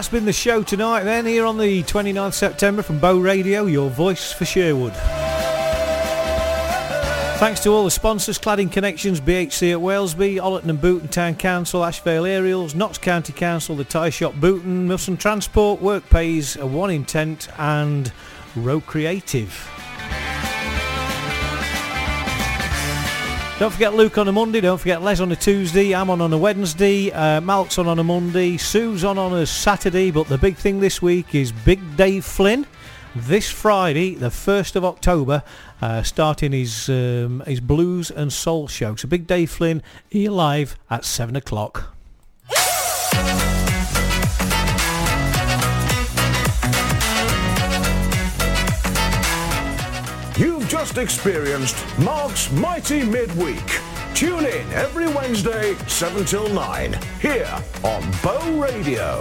That's 0.00 0.08
been 0.08 0.24
the 0.24 0.32
show 0.32 0.62
tonight 0.62 1.02
then, 1.02 1.26
here 1.26 1.44
on 1.44 1.58
the 1.58 1.82
29th 1.82 2.32
September 2.32 2.80
from 2.80 2.98
Bow 3.00 3.18
Radio, 3.18 3.66
your 3.66 3.90
voice 3.90 4.32
for 4.32 4.46
Sherwood. 4.46 4.94
Thanks 7.36 7.60
to 7.60 7.68
all 7.68 7.84
the 7.84 7.90
sponsors, 7.90 8.38
Cladding 8.38 8.72
Connections, 8.72 9.20
BHC 9.20 9.72
at 9.72 9.78
Walesby, 9.78 10.36
Ollerton 10.36 10.70
and 10.70 10.80
Boughton 10.80 11.08
Town 11.08 11.34
Council, 11.34 11.82
Ashvale 11.82 12.26
Aerials, 12.26 12.74
Notts 12.74 12.96
County 12.96 13.34
Council, 13.34 13.76
the 13.76 13.84
Tyre 13.84 14.10
Shop 14.10 14.32
Boughton, 14.36 14.88
Milson 14.88 15.18
Transport, 15.18 15.82
Work 15.82 16.08
Pays, 16.08 16.56
One 16.56 16.88
Intent 16.88 17.48
and 17.58 18.10
Row 18.56 18.80
Creative. 18.80 19.69
Don't 23.60 23.70
forget 23.70 23.92
Luke 23.92 24.16
on 24.16 24.26
a 24.26 24.32
Monday. 24.32 24.62
Don't 24.62 24.78
forget 24.78 25.02
Les 25.02 25.20
on 25.20 25.30
a 25.32 25.36
Tuesday. 25.36 25.94
I'm 25.94 26.08
on 26.08 26.22
on 26.22 26.32
a 26.32 26.38
Wednesday. 26.38 27.12
Uh, 27.12 27.42
Malk's 27.42 27.76
on 27.76 27.86
on 27.88 27.98
a 27.98 28.02
Monday. 28.02 28.56
Sue's 28.56 29.04
on 29.04 29.18
on 29.18 29.34
a 29.34 29.44
Saturday. 29.44 30.10
But 30.10 30.28
the 30.28 30.38
big 30.38 30.56
thing 30.56 30.80
this 30.80 31.02
week 31.02 31.34
is 31.34 31.52
Big 31.52 31.78
Dave 31.94 32.24
Flynn. 32.24 32.66
This 33.14 33.50
Friday, 33.50 34.14
the 34.14 34.30
1st 34.30 34.76
of 34.76 34.84
October, 34.86 35.42
uh, 35.82 36.02
starting 36.02 36.52
his 36.52 36.88
um, 36.88 37.42
his 37.46 37.60
blues 37.60 38.10
and 38.10 38.32
soul 38.32 38.66
show. 38.66 38.96
So 38.96 39.06
Big 39.08 39.26
Dave 39.26 39.50
Flynn, 39.50 39.82
here 40.08 40.30
live 40.30 40.78
at 40.88 41.04
7 41.04 41.36
o'clock. 41.36 41.94
Just 50.70 50.98
experienced 50.98 51.76
Mark's 51.98 52.48
Mighty 52.52 53.02
Midweek. 53.04 53.80
Tune 54.14 54.44
in 54.46 54.72
every 54.72 55.08
Wednesday, 55.08 55.74
7 55.88 56.24
till 56.24 56.48
9, 56.48 56.96
here 57.20 57.58
on 57.82 58.08
Bow 58.22 58.62
Radio. 58.62 59.20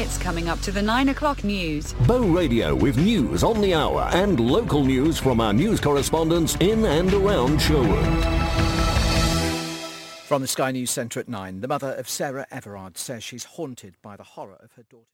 It's 0.00 0.16
coming 0.18 0.48
up 0.48 0.60
to 0.60 0.70
the 0.70 0.80
9 0.80 1.08
o'clock 1.08 1.42
news. 1.42 1.94
Bow 2.06 2.20
Radio 2.20 2.76
with 2.76 2.96
news 2.96 3.42
on 3.42 3.60
the 3.60 3.74
hour 3.74 4.08
and 4.12 4.38
local 4.38 4.84
news 4.84 5.18
from 5.18 5.40
our 5.40 5.52
news 5.52 5.80
correspondents 5.80 6.54
in 6.60 6.84
and 6.84 7.12
around 7.12 7.60
Sherwood. 7.60 8.24
From 10.26 10.42
the 10.42 10.48
Sky 10.48 10.70
News 10.70 10.92
Centre 10.92 11.18
at 11.18 11.28
9, 11.28 11.60
the 11.60 11.66
mother 11.66 11.90
of 11.94 12.08
Sarah 12.08 12.46
Everard 12.52 12.96
says 12.98 13.24
she's 13.24 13.42
haunted 13.42 13.96
by 14.00 14.14
the 14.14 14.22
horror 14.22 14.58
of 14.62 14.70
her 14.74 14.84
daughter. 14.84 15.06